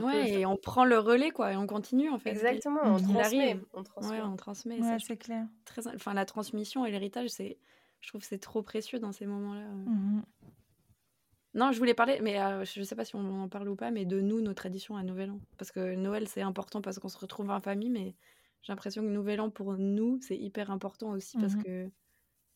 [0.00, 2.30] ouais, et on prend le relais, quoi, et on continue, en fait.
[2.30, 4.20] Exactement, on transmet, on transmet.
[4.20, 4.80] on transmet.
[4.80, 5.46] Ouais, c'est clair.
[5.64, 5.86] Très...
[5.88, 7.58] Enfin, la transmission et l'héritage, c'est...
[8.00, 9.68] je trouve que c'est trop précieux dans ces moments-là.
[9.68, 10.22] Mmh
[11.54, 13.90] non, je voulais parler, mais je ne sais pas si on en parle ou pas,
[13.90, 15.38] mais de nous, nos traditions à Nouvel An.
[15.56, 18.16] Parce que Noël, c'est important parce qu'on se retrouve en famille, mais
[18.62, 21.90] j'ai l'impression que Nouvel An, pour nous, c'est hyper important aussi parce mmh que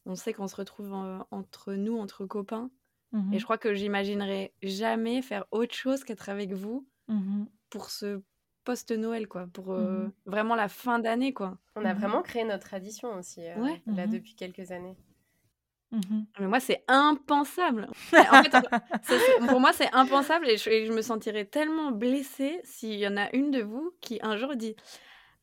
[0.06, 0.92] on sait qu'on se retrouve
[1.30, 2.70] entre nous, entre copains.
[3.12, 6.86] Mmh et je crois que j'imaginerais jamais faire autre chose qu'être avec vous
[7.70, 8.22] pour ce
[8.64, 9.76] post-Noël, quoi, pour
[10.26, 11.58] vraiment la fin d'année, quoi.
[11.76, 13.42] On a vraiment créé notre tradition aussi,
[13.86, 14.96] là, depuis quelques années.
[15.90, 16.00] Mmh
[16.38, 17.88] mais moi, c'est impensable.
[18.12, 23.16] en fait, pour moi, c'est impensable et je, me sentirais tellement blessée s'il y en
[23.16, 24.76] a une de vous qui un jour dit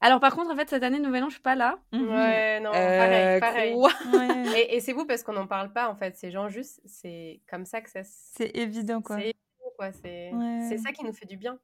[0.01, 1.79] alors par contre, en fait, cette année, Nouvel An, je suis pas là.
[1.91, 3.75] Mmh ouais, non, pareil, euh, pareil.
[4.69, 6.15] Et, c'est vous parce qu'on n'en parle pas, en fait.
[6.17, 8.01] C'est genre juste, c'est comme ça que ça...
[8.03, 9.17] C'est évident, quoi.
[9.19, 9.33] C'est
[9.77, 9.91] quoi.
[9.91, 11.57] C'est ça qui nous fait du bien.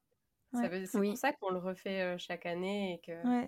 [0.54, 3.48] C'est pour ça qu'on le refait euh, chaque année et que...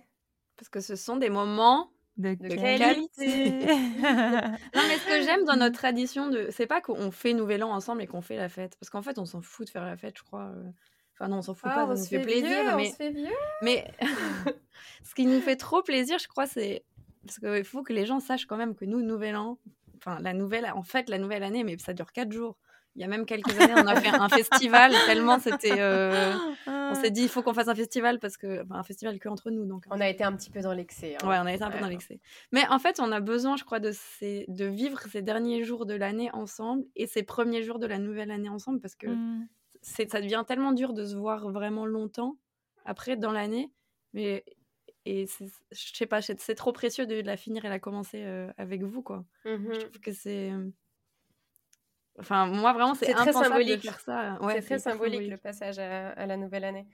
[0.55, 3.49] Parce que ce sont des moments de, qualité.
[3.65, 6.47] non, mais ce que j'aime dans notre tradition, de...
[6.51, 8.75] c'est pas qu'on fait Nouvel An ensemble et qu'on fait la fête.
[8.79, 10.51] Parce qu'en fait, on s'en fout de faire la fête, je crois.
[10.55, 10.69] Euh.
[11.13, 12.75] Enfin, non, on s'en fout ah, pas, ça nous fait, plaisir.
[12.75, 12.87] mais...
[12.87, 13.27] On se fait vieux.
[13.61, 13.91] mais
[15.03, 16.83] ce qui nous fait trop plaisir, je crois, c'est.
[17.25, 19.57] Parce qu'il faut que les gens sachent quand même que nous, Nouvel An,
[19.97, 22.57] enfin, la nouvelle, en fait, la nouvelle année, mais ça dure quatre jours.
[22.95, 25.79] Il y a même quelques années, on a fait un festival tellement c'était.
[25.79, 26.35] Euh,
[26.67, 28.63] on s'est dit, il faut qu'on fasse un festival parce que.
[28.69, 29.65] un festival que entre nous.
[29.65, 31.15] Donc, on a été un petit peu dans l'excès.
[31.15, 31.27] Hein.
[31.27, 32.19] Ouais, on a été un peu dans l'excès.
[32.51, 34.45] Mais en fait, on a besoin, je crois, de, ces...
[34.47, 38.29] de vivre ces derniers jours de l'année ensemble et ces premiers jours de la nouvelle
[38.29, 39.47] année ensemble parce que mmh.
[39.81, 42.37] c'est ça devient tellement dur de se voir vraiment longtemps
[42.85, 43.71] après dans l'année.
[44.13, 44.45] Mais.
[45.05, 48.83] Et je sais pas, c'est trop précieux de la finir et la commencer euh, avec
[48.83, 49.25] vous, quoi.
[49.43, 50.53] Je mmh trouve que c'est.
[52.19, 53.81] Enfin, moi, vraiment, c'est très symbolique.
[53.81, 56.87] C'est très symbolique, le passage à, la nouvelle année.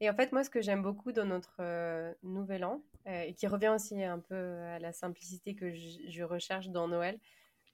[0.00, 3.34] Et en fait, moi, ce que j'aime beaucoup dans notre euh, nouvel an, euh, et
[3.34, 7.20] qui revient aussi un peu à la simplicité que je, recherche dans Noël,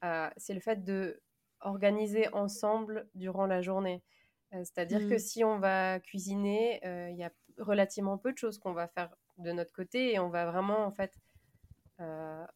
[0.03, 1.21] euh, c'est le fait de
[1.61, 4.03] organiser ensemble durant la journée.
[4.51, 5.19] C'est-à-dire que mmh.
[5.19, 9.51] si on va cuisiner, il y a relativement peu de choses qu'on va faire de
[9.51, 11.13] notre côté et on va vraiment, en fait,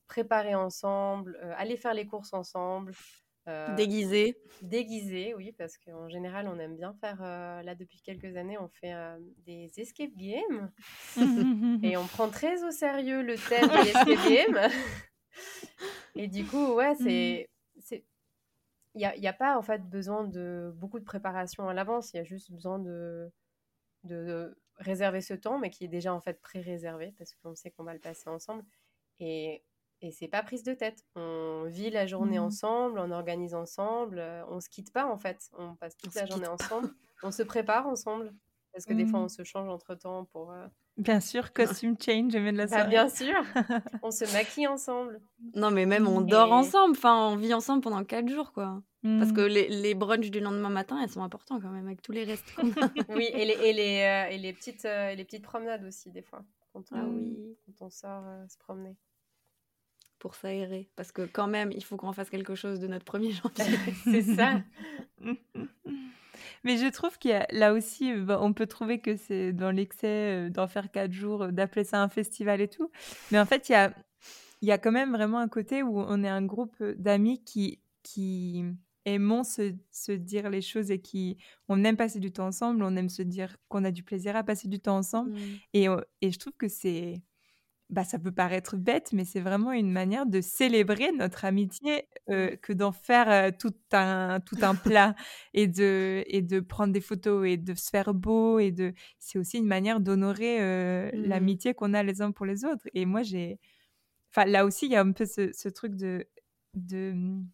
[0.08, 2.94] préparer ensemble, aller faire les courses ensemble,
[3.48, 4.38] euh, déguisé.
[4.62, 8.70] Déguisé, oui, parce qu'en général, on aime bien faire, euh, là, depuis quelques années, on
[8.70, 10.72] fait euh, des escape games.
[11.84, 14.72] et on prend très au sérieux le thème des escape games.
[16.16, 17.50] et du coup, ouais, c'est.
[18.96, 22.14] Il n'y a, y a, pas, en fait, besoin de beaucoup de préparation à l'avance.
[22.14, 23.32] Il y a juste besoin de,
[24.04, 27.84] de, réserver ce temps, mais qui est déjà, en fait, pré-réservé, parce qu'on sait qu'on
[27.84, 28.64] va le passer ensemble.
[29.20, 29.64] Et
[30.04, 31.06] et c'est pas prise de tête.
[31.16, 32.44] On vit la journée mmh.
[32.44, 35.50] ensemble, on organise ensemble, euh, on se quitte pas en fait.
[35.58, 38.34] On passe toute la journée ensemble, on se prépare ensemble.
[38.74, 39.26] Parce que des fois, mmh.
[39.26, 40.52] on se change entre temps pour.
[40.52, 40.66] Euh,
[40.98, 42.90] bien sûr, costume change, de la bah, soirée.
[42.90, 43.36] bien sûr,
[44.02, 45.22] on se maquille ensemble.
[45.54, 46.98] Non, mais même on dort ensemble.
[46.98, 48.82] Enfin, on vit ensemble pendant quatre jours, quoi.
[49.04, 49.54] Parce que mmh.
[49.54, 52.52] les, les brunchs du lendemain matin, elles sont importantes quand même, avec tous les restes.
[53.10, 56.44] oui, et les, et les, euh, et les petites, les petites promenades aussi, des fois.
[56.74, 57.56] Quand on, ah oui.
[57.68, 58.98] Quand on sort se promener
[60.24, 60.90] pour s'aérer.
[60.96, 63.78] Parce que quand même, il faut qu'on fasse quelque chose de notre premier janvier.
[64.06, 64.62] c'est ça.
[66.64, 69.72] Mais je trouve qu'il y a là aussi, bah, on peut trouver que c'est dans
[69.72, 72.90] l'excès euh, d'en faire quatre jours, euh, d'appeler ça un festival et tout.
[73.32, 73.94] Mais en fait, il y a,
[74.62, 77.82] il y a quand même vraiment un côté où on est un groupe d'amis qui,
[78.02, 78.64] qui
[79.04, 81.36] aimons se, se, dire les choses et qui
[81.68, 84.44] on aime passer du temps ensemble, on aime se dire qu'on a du plaisir à
[84.44, 85.32] passer du temps ensemble.
[85.32, 85.60] Mmh.
[85.74, 87.22] Et, euh, et je trouve que c'est
[87.90, 92.58] bah, ça peut paraître bête, mais c'est vraiment une manière de célébrer notre amitié mmh.
[92.62, 95.16] que d'en faire tout, un, tout un plat
[95.54, 98.60] et de, et de prendre des photos et de se faire beau.
[98.60, 98.94] Et de...
[99.20, 101.24] C'est aussi une manière d'honorer mmh.
[101.28, 102.88] l'amitié qu'on a les uns pour les autres.
[102.94, 103.60] Et moi, j'ai.
[104.32, 106.26] Enfin, là aussi, il y a un peu ce, ce truc de.
[106.76, 107.46] de mmh,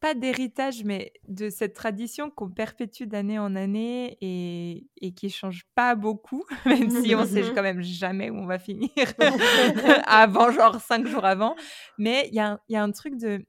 [0.00, 5.64] pas d'héritage, mais de cette tradition qu'on perpétue d'année en année et, et qui change
[5.74, 8.90] pas beaucoup, même si on sait quand même jamais où on va finir
[10.06, 11.54] avant, genre cinq jours avant.
[11.98, 13.44] Mais il y a, y a, un truc de...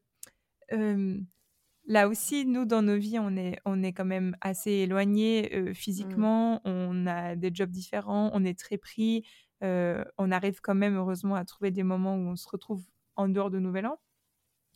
[1.86, 5.74] là aussi, nous, dans nos vies, on est, on est quand même assez éloignés mmh.
[5.74, 9.26] physiquement, on a des jobs différents, on est très pris,
[9.62, 12.84] on arrive quand même, heureusement, à trouver des moments où on se retrouve
[13.16, 13.98] en dehors de Nouvel An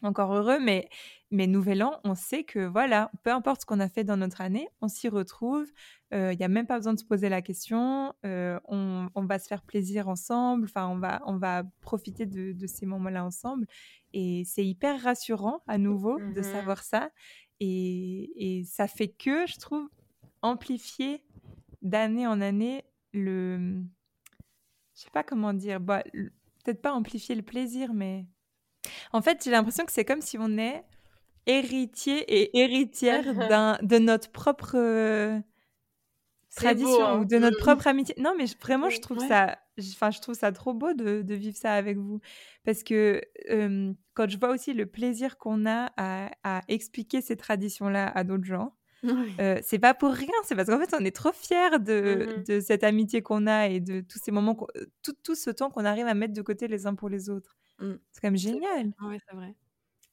[0.06, 0.90] encore heureux, mais,
[1.32, 4.42] mais Nouvel An, on sait que voilà, peu importe ce qu'on a fait dans notre
[4.42, 5.68] année, on s'y retrouve.
[6.12, 8.14] Il n'y a même pas besoin de se poser la question.
[8.24, 10.66] on, on, va se faire plaisir ensemble.
[10.66, 13.68] Enfin, on va, on va profiter de, de ces moments-là ensemble.
[14.14, 17.10] Et c'est hyper rassurant à nouveau de mmh savoir ça.
[17.60, 19.90] Et, et, ça fait que, je trouve,
[20.42, 21.24] amplifier
[21.82, 23.84] d'année en année le.
[24.96, 25.80] Je sais pas comment dire.
[25.80, 28.26] Bah, peut-être pas amplifier le plaisir, mais
[29.14, 30.84] en fait, j'ai l'impression que c'est comme si on est
[31.46, 33.24] héritier et héritière
[33.82, 35.40] de notre propre euh,
[36.56, 37.20] tradition hein.
[37.20, 37.62] ou de notre mmh.
[37.62, 38.16] propre amitié.
[38.18, 41.74] Non, mais vraiment, je trouve ça, enfin, je trouve ça trop beau de, vivre ça
[41.74, 42.20] avec vous,
[42.64, 43.22] parce que
[44.14, 48.74] quand je vois aussi le plaisir qu'on a à, expliquer ces traditions-là à d'autres gens.
[49.40, 52.44] Euh, c'est pas pour rien, c'est parce qu'en fait on est trop fiers de, mmh
[52.44, 54.58] de cette amitié qu'on a et de tous ces moments,
[55.04, 57.56] tout, tout ce temps qu'on arrive à mettre de côté les uns pour les autres.
[57.80, 57.94] Mmh.
[58.12, 58.94] C'est quand même génial.
[59.02, 59.54] Oui, c'est vrai.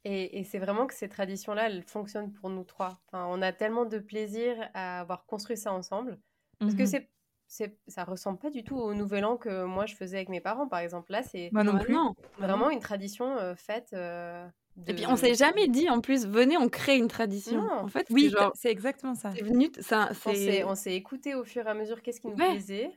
[0.04, 3.00] Et, et c'est vraiment que ces traditions-là, elles fonctionnent pour nous trois.
[3.06, 6.18] Enfin, on a tellement de plaisir à avoir construit ça ensemble.
[6.58, 7.08] Parce que mmh c'est
[7.52, 10.40] c'est, ça ressemble pas du tout au Nouvel An que moi je faisais avec mes
[10.40, 11.12] parents, par exemple.
[11.12, 11.94] Là, c'est non plus.
[12.38, 13.90] vraiment une tradition euh, faite.
[13.92, 14.48] Euh,
[14.86, 17.60] et puis on s'est jamais dit en plus, venez, on crée une tradition.
[17.60, 19.32] En fait, oui, c'est exactement ça.
[19.36, 20.12] C'est venu, ça,
[20.66, 22.90] on s'est écouté au fur et à mesure qu'est-ce qui nous plaisait.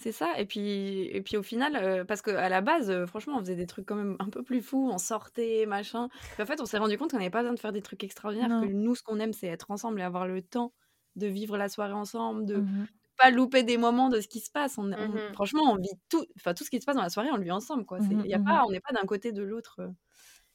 [0.00, 0.38] C'est ça.
[0.38, 3.56] Et puis, et puis au final, euh, parce qu'à la base, euh, franchement, on faisait
[3.56, 6.08] des trucs quand même un peu plus fous, on sortait, machin.
[6.38, 8.60] en fait, on s'est rendu compte qu'on n'avait pas besoin de faire des trucs extraordinaires,
[8.62, 10.72] que nous, ce qu'on aime, c'est être ensemble et avoir le temps
[11.16, 12.86] de vivre la soirée ensemble, de mmh
[13.20, 14.78] pas louper des moments de ce qui se passe.
[14.78, 17.30] On, mmh franchement, on vit tout, enfin tout ce qui se passe dans la soirée,
[17.32, 17.98] on le vit ensemble, quoi.
[17.98, 19.80] Mmh y a pas, on n'est pas d'un côté de l'autre.
[19.80, 19.88] Euh.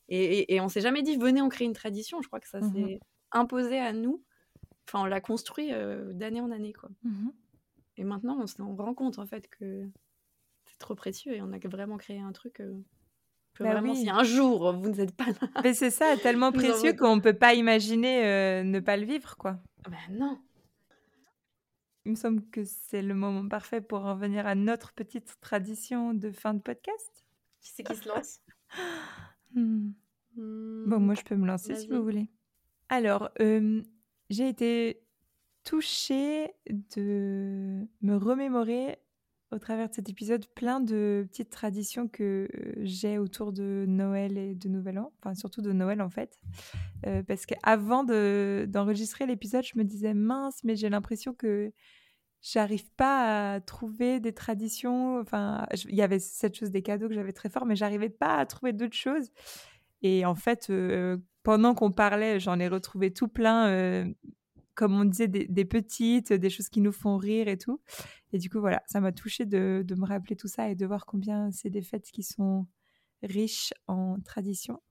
[0.07, 2.21] Et, et, on s'est jamais dit, venez, on crée une tradition.
[2.21, 2.99] Je crois que ça s'est
[3.33, 4.23] imposé à nous.
[4.87, 5.71] Enfin, on l'a construit
[6.13, 6.89] d'année en année, quoi.
[7.97, 9.87] Et maintenant, on se rend compte en fait que
[10.65, 12.59] c'est trop précieux et on a vraiment créé un truc.
[12.59, 12.73] Euh,
[13.53, 15.47] que bah vraiment, si un jour vous n'êtes pas là.
[15.63, 19.37] Mais c'est ça, tellement précieux qu'on ne peut pas imaginer euh, ne pas le vivre,
[19.37, 19.59] quoi.
[19.87, 20.39] Ben non.
[22.05, 26.31] Il me semble que c'est le moment parfait pour revenir à notre petite tradition de
[26.31, 27.23] fin de podcast.
[27.61, 28.39] Qui c'est qui se lance?
[29.55, 29.91] Hmm.
[30.35, 32.27] Bon, moi, je peux me lancer si vous voulez.
[32.89, 33.83] Alors, euh,
[34.31, 35.02] j'ai été
[35.63, 36.51] touchée
[36.95, 38.99] de me remémorer
[39.51, 42.47] au travers de cet épisode plein de petites traditions que
[42.79, 46.39] j'ai autour de Noël et de Nouvel An, enfin surtout de Noël en fait.
[47.05, 51.71] Euh, parce qu'avant d'enregistrer l'épisode, je me disais mince, mais j'ai l'impression que
[52.41, 55.19] j'arrive pas à trouver des traditions.
[55.19, 58.37] Enfin, il y avait cette chose des cadeaux que j'avais très fort, mais j'arrivais pas
[58.37, 59.31] à trouver d'autres choses.
[60.01, 63.67] Et en fait, euh, pendant qu'on parlait, j'en ai retrouvé tout plein.
[63.67, 64.05] Euh,
[64.75, 67.79] comme on disait, des, petites, des choses qui nous font rire et tout.
[68.31, 71.05] Et du coup, voilà, ça m'a touchée de, me rappeler tout ça et de voir
[71.05, 72.67] combien c'est des fêtes qui sont
[73.21, 74.81] riches en tradition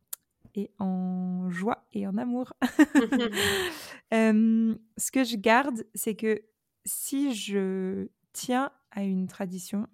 [0.55, 2.53] et en joie et en amour.
[4.13, 6.43] ce que je garde, c'est que
[6.85, 9.87] si je tiens à une tradition,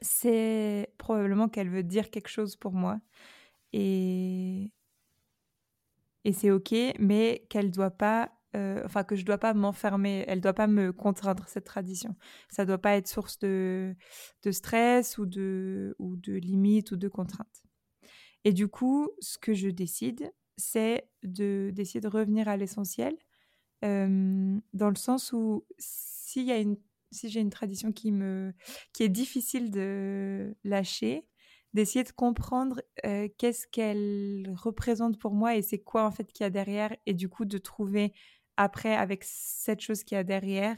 [0.00, 3.00] c'est probablement qu'elle veut dire quelque chose pour moi.
[3.72, 4.72] Et,
[6.24, 10.24] et c'est OK, mais qu'elle ne doit pas euh, enfin que je dois pas m'enfermer,
[10.28, 12.16] elle doit pas me contraindre cette tradition.
[12.50, 13.96] Ça doit pas être source de,
[14.42, 17.62] de stress ou de ou de limites ou de contraintes.
[18.44, 23.16] Et du coup, ce que je décide, c'est de d'essayer de revenir à l'essentiel,
[23.84, 26.76] euh, dans le sens où s'il y a une
[27.10, 28.52] si j'ai une tradition qui me
[28.92, 31.26] qui est difficile de lâcher,
[31.74, 36.44] d'essayer de comprendre euh, qu'est-ce qu'elle représente pour moi et c'est quoi en fait qu'il
[36.44, 38.12] y a derrière et du coup de trouver
[38.56, 40.76] après, avec cette chose qu'il y a derrière,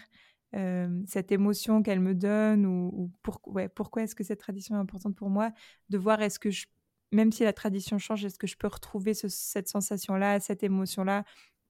[1.06, 5.52] cette émotion qu'elle me donne, ou, pourquoi est-ce que cette tradition est importante pour moi,
[5.90, 6.66] de voir est-ce que je,
[7.12, 11.24] même si la tradition change, est-ce que je peux retrouver cette sensation-là, cette émotion-là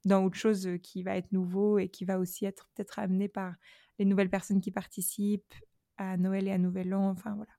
[0.04, 3.54] dans autre chose qui va être nouveau et qui va aussi être peut-être amené par
[3.98, 5.54] les nouvelles personnes qui participent
[5.96, 7.50] à Noël et à Nouvel An, enfin voilà.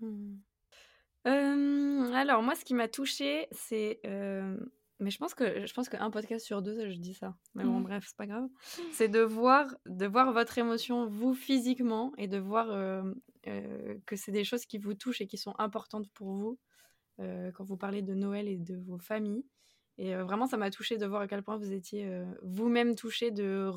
[0.00, 0.36] Mmh.
[2.14, 3.98] alors moi, ce qui m'a touchée, c'est
[5.00, 7.36] mais je pense que je pense qu'un podcast sur deux, je dis ça.
[7.54, 7.84] Mais bon, mmh.
[7.84, 8.48] bref, c'est pas grave.
[8.92, 13.04] C'est de voir, de voir votre émotion, vous, physiquement, et de voir
[14.06, 16.58] que c'est des choses qui vous touchent et qui sont importantes pour vous
[17.18, 19.44] quand vous parlez de Noël et de vos familles.
[19.98, 23.70] Et vraiment, ça m'a touché de voir à quel point vous étiez vous-même touché de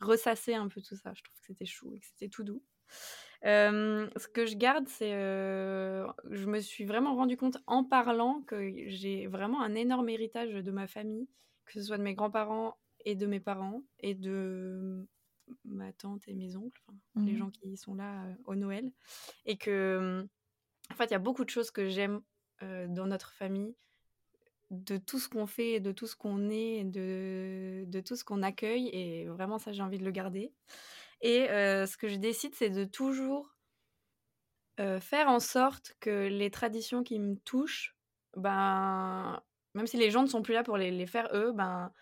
[0.00, 1.12] ressasser un peu tout ça.
[1.14, 2.62] Je trouve que c'était chou et que c'était tout doux.
[3.42, 5.10] Ce que je garde, c'est.
[5.10, 10.70] je me suis vraiment rendu compte en parlant que j'ai vraiment un énorme héritage de
[10.70, 11.28] ma famille,
[11.66, 15.06] que ce soit de mes grands-parents et de mes parents et de
[15.64, 16.82] ma tante et mes oncles,
[17.16, 18.90] les mmh gens qui sont là au Noël.
[19.46, 20.26] Et que,
[20.90, 22.20] en fait, il y a beaucoup de choses que j'aime
[22.60, 23.74] dans notre famille
[24.70, 28.42] de tout ce qu'on fait, de tout ce qu'on est, de, de tout ce qu'on
[28.42, 28.88] accueille.
[28.88, 30.52] Et vraiment, ça, j'ai envie de le garder.
[31.20, 33.56] Et ce que je décide, c'est de toujours
[35.00, 37.96] faire en sorte que les traditions qui me touchent,
[38.36, 39.42] ben,
[39.74, 41.92] même si les gens ne sont plus là pour les, les faire eux, ben,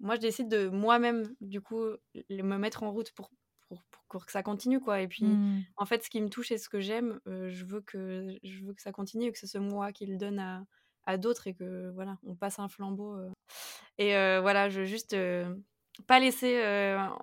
[0.00, 1.84] moi, je décide de moi-même, du coup,
[2.28, 3.30] me mettre en route pour,
[3.68, 5.00] pour, pour, que ça continue, quoi.
[5.00, 5.64] Et puis, mmh.
[5.76, 8.74] en fait, ce qui me touche et ce que j'aime, je, veux que, je veux
[8.74, 10.64] que ça continue et que c'est ce moi qui le donne à,
[11.04, 13.18] à d'autres et que voilà, on passe un flambeau.
[13.98, 15.16] Et voilà, je veux juste
[16.02, 16.62] pas laisser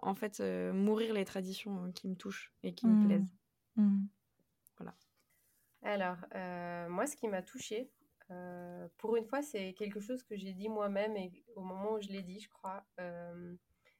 [0.01, 3.07] en fait mourir les traditions qui me touchent et qui me mmh.
[3.07, 3.29] plaisent.
[3.75, 4.05] Mmh.
[4.77, 4.95] Voilà.
[5.81, 6.17] Alors,
[6.89, 7.89] moi, ce qui m'a touchée,
[8.97, 12.09] pour une fois, c'est quelque chose que j'ai dit moi-même et au moment où je
[12.09, 12.85] l'ai dit, je crois,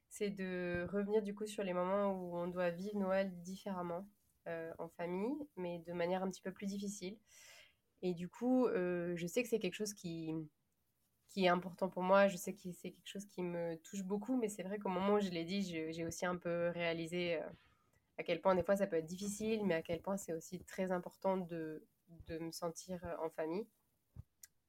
[0.08, 4.06] c'est de revenir du coup sur les moments où on doit vivre Noël différemment
[4.78, 7.18] en famille, mais de manière un petit peu plus difficile.
[8.04, 10.30] Et du coup, euh, je sais que c'est quelque chose qui,
[11.34, 12.28] qui est important pour moi.
[12.28, 15.14] Je sais que c'est quelque chose qui me touche beaucoup, mais c'est vrai qu'au moment
[15.14, 17.48] où je l'ai dit, j'ai aussi un peu réalisé euh,
[18.18, 20.60] à quel point des fois ça peut être difficile, mais à quel point c'est aussi
[20.60, 21.84] très important de,
[22.28, 23.66] de, me sentir en famille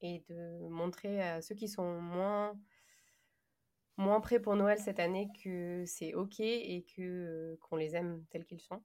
[0.00, 2.58] et de montrer à ceux qui sont moins
[3.96, 8.24] moins prêts pour Noël cette année que c'est ok et que euh, qu'on les aime
[8.28, 8.82] tels qu'ils sont.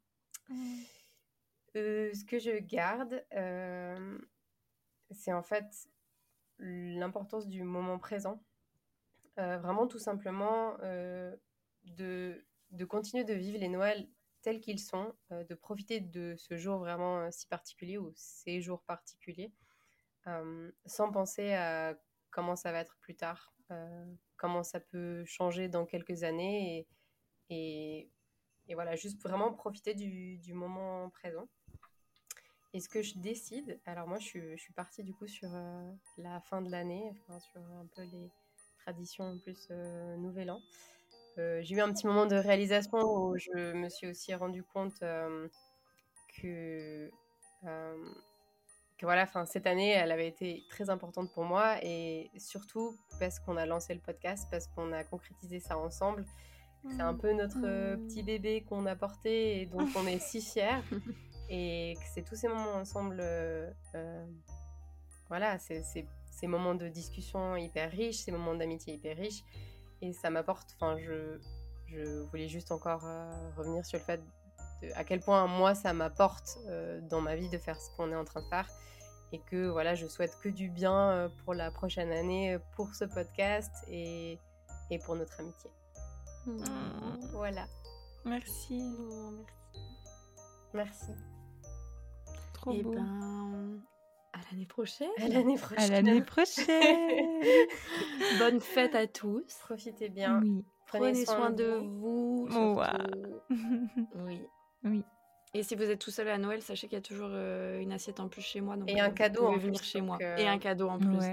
[0.50, 0.84] Mmh.
[1.74, 3.26] ce que je garde,
[5.10, 5.90] c'est en fait
[6.62, 8.41] l'importance du moment présent.
[9.39, 11.36] Euh, vraiment tout simplement euh,
[11.86, 14.07] de, de, continuer de vivre les Noëls
[14.41, 18.84] tels qu'ils sont, euh, de profiter de ce jour vraiment si particulier ou ces jours
[18.84, 19.51] particuliers,
[20.86, 21.97] sans penser à
[22.30, 23.55] comment ça va être plus tard,
[24.38, 26.88] comment ça peut changer dans quelques années
[27.49, 28.12] et,
[28.68, 31.49] et, voilà, juste vraiment profiter du, du moment présent.
[32.74, 35.50] Et ce que je décide, alors moi je suis, je suis partie du coup sur
[35.54, 38.30] euh, la fin de l'année, enfin, sur un peu les
[38.80, 40.62] traditions en plus euh, Nouvel An.
[41.38, 45.00] Euh, j'ai eu un petit moment de réalisation où je me suis aussi rendu compte
[45.00, 47.12] que,
[47.62, 53.40] que voilà, fin, cette année elle avait été très importante pour moi et surtout parce
[53.40, 56.26] qu'on a lancé le podcast, parce qu'on a concrétisé ça ensemble.
[56.90, 57.20] C'est un mmh.
[57.20, 60.82] peu notre petit bébé qu'on a porté et dont on est si fiers.
[61.54, 64.26] Et que c'est tous ces moments ensemble, euh, euh,
[65.28, 69.43] voilà, c'est ces moments de discussion hyper riches, ces moments d'amitié hyper riches.
[70.02, 71.39] Et ça m'apporte, enfin, je,
[71.88, 74.22] je voulais juste encore euh, revenir sur le fait
[74.82, 76.58] de, à quel point moi ça m'apporte
[77.10, 78.70] dans ma vie de faire ce qu'on est en train de faire.
[79.34, 83.74] Et que voilà, je souhaite que du bien pour la prochaine année, pour ce podcast
[83.89, 84.39] et,
[84.89, 85.70] et pour notre amitié.
[86.45, 86.64] Mmh.
[87.34, 87.68] Voilà.
[88.24, 88.82] Merci.
[90.74, 91.12] Merci.
[92.62, 93.82] Trop Et ben,
[94.34, 95.09] à l'année prochaine.
[95.18, 95.84] À l'année prochaine.
[95.84, 97.41] À l'année prochaine.
[98.39, 99.51] Bonne fête à tous.
[99.62, 100.39] Profitez bien.
[100.43, 100.64] Oui.
[100.86, 102.47] Prenez, soin, de vous.
[104.16, 104.41] oui.
[104.84, 105.03] Oui.
[105.55, 107.91] Et si vous êtes tout seul à Noël, sachez qu'il y a toujours euh, une
[107.91, 108.78] assiette en plus chez moi.
[108.78, 110.20] Donc et un cadeau en venir chez moi.
[110.38, 111.26] Et un cadeau en plus.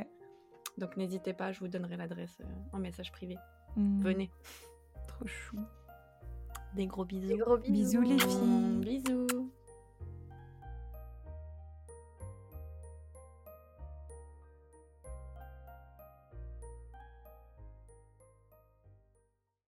[0.79, 3.37] Donc n'hésitez pas, je vous donnerai l'adresse euh, en message privé.
[3.77, 4.01] Mmh.
[4.01, 4.31] Venez.
[5.09, 5.59] Trop chou.
[6.75, 7.29] Des gros bisous.
[7.29, 8.01] Des gros bisous.
[8.01, 9.01] Bisous les filles.
[9.03, 9.28] Bisous.